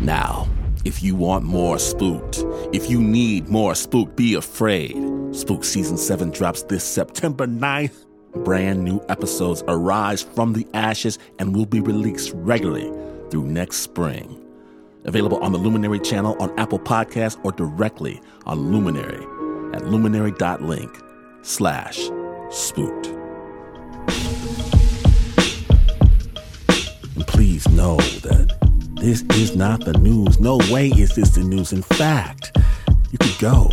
Now, 0.00 0.48
if 0.84 1.02
you 1.02 1.14
want 1.16 1.44
more 1.44 1.78
spooked, 1.78 2.44
if 2.72 2.90
you 2.90 3.00
need 3.00 3.48
more 3.48 3.74
spooked, 3.74 4.16
be 4.16 4.34
afraid. 4.34 4.96
Spook 5.32 5.64
Season 5.64 5.96
7 5.96 6.30
drops 6.30 6.62
this 6.64 6.84
September 6.84 7.46
9th 7.46 8.04
Brand 8.42 8.82
new 8.82 9.00
episodes 9.08 9.62
arise 9.68 10.22
from 10.22 10.54
the 10.54 10.66
ashes 10.74 11.18
and 11.38 11.54
will 11.54 11.66
be 11.66 11.80
released 11.80 12.32
regularly 12.34 12.90
through 13.30 13.44
next 13.44 13.76
spring. 13.76 14.40
Available 15.04 15.38
on 15.38 15.52
the 15.52 15.58
Luminary 15.58 16.00
channel 16.00 16.36
on 16.40 16.58
Apple 16.58 16.80
Podcasts 16.80 17.38
or 17.44 17.52
directly 17.52 18.20
on 18.44 18.72
Luminary 18.72 19.24
at 19.74 19.84
luminary.link 19.86 21.02
slash 21.42 21.98
spooked. 22.50 23.06
And 27.16 27.26
please 27.26 27.68
know 27.70 27.96
that 27.96 28.56
this 29.00 29.22
is 29.36 29.56
not 29.56 29.84
the 29.84 29.94
news. 29.94 30.38
No 30.38 30.58
way 30.70 30.88
is 30.88 31.16
this 31.16 31.30
the 31.30 31.42
news. 31.42 31.72
In 31.72 31.82
fact, 31.82 32.56
you 33.10 33.18
could 33.18 33.38
go 33.40 33.68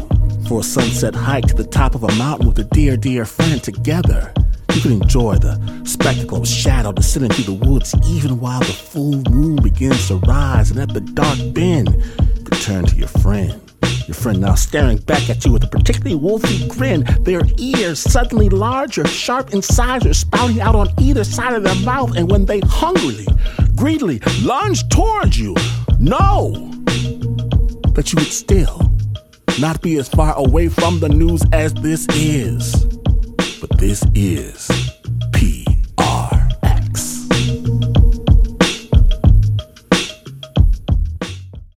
for 0.47 0.61
a 0.61 0.63
sunset 0.63 1.13
hike 1.13 1.45
to 1.45 1.53
the 1.53 1.63
top 1.67 1.93
of 1.93 2.03
a 2.03 2.11
mountain 2.15 2.47
with 2.47 2.57
a 2.57 2.63
dear, 2.63 2.97
dear 2.97 3.25
friend 3.25 3.63
together. 3.63 4.33
You 4.73 4.81
can 4.81 4.91
enjoy 4.93 5.35
the 5.35 5.83
spectacle 5.85 6.39
of 6.39 6.47
shadow 6.47 6.91
descending 6.91 7.31
through 7.31 7.55
the 7.55 7.65
woods 7.65 7.93
even 8.07 8.39
while 8.39 8.59
the 8.59 8.65
full 8.65 9.21
moon 9.29 9.57
begins 9.57 10.07
to 10.07 10.15
rise. 10.15 10.71
And 10.71 10.79
at 10.79 10.93
the 10.93 11.01
dark 11.01 11.37
bend, 11.53 11.93
you 12.37 12.43
can 12.43 12.57
turn 12.59 12.85
to 12.85 12.95
your 12.95 13.07
friend. 13.07 13.70
Your 14.07 14.15
friend 14.15 14.41
now 14.41 14.55
staring 14.55 14.97
back 14.97 15.29
at 15.29 15.45
you 15.45 15.51
with 15.51 15.63
a 15.63 15.67
particularly 15.67 16.19
wolfy 16.19 16.67
grin, 16.69 17.05
their 17.23 17.41
ears 17.57 17.99
suddenly 17.99 18.49
larger, 18.49 19.05
sharp 19.05 19.53
incisors 19.53 20.19
spouting 20.19 20.59
out 20.59 20.75
on 20.75 20.89
either 20.99 21.23
side 21.23 21.53
of 21.53 21.63
their 21.63 21.75
mouth. 21.85 22.15
And 22.15 22.29
when 22.29 22.45
they 22.45 22.59
hungrily, 22.61 23.27
greedily 23.75 24.19
lunge 24.41 24.87
towards 24.89 25.39
you, 25.39 25.55
know 25.99 26.51
that 27.93 28.11
you 28.11 28.17
would 28.17 28.31
still 28.31 28.91
not 29.59 29.81
be 29.81 29.97
as 29.97 30.09
far 30.09 30.35
away 30.35 30.69
from 30.69 30.99
the 30.99 31.09
news 31.09 31.43
as 31.53 31.73
this 31.75 32.07
is. 32.09 32.85
But 33.59 33.77
this 33.77 34.03
is 34.15 34.80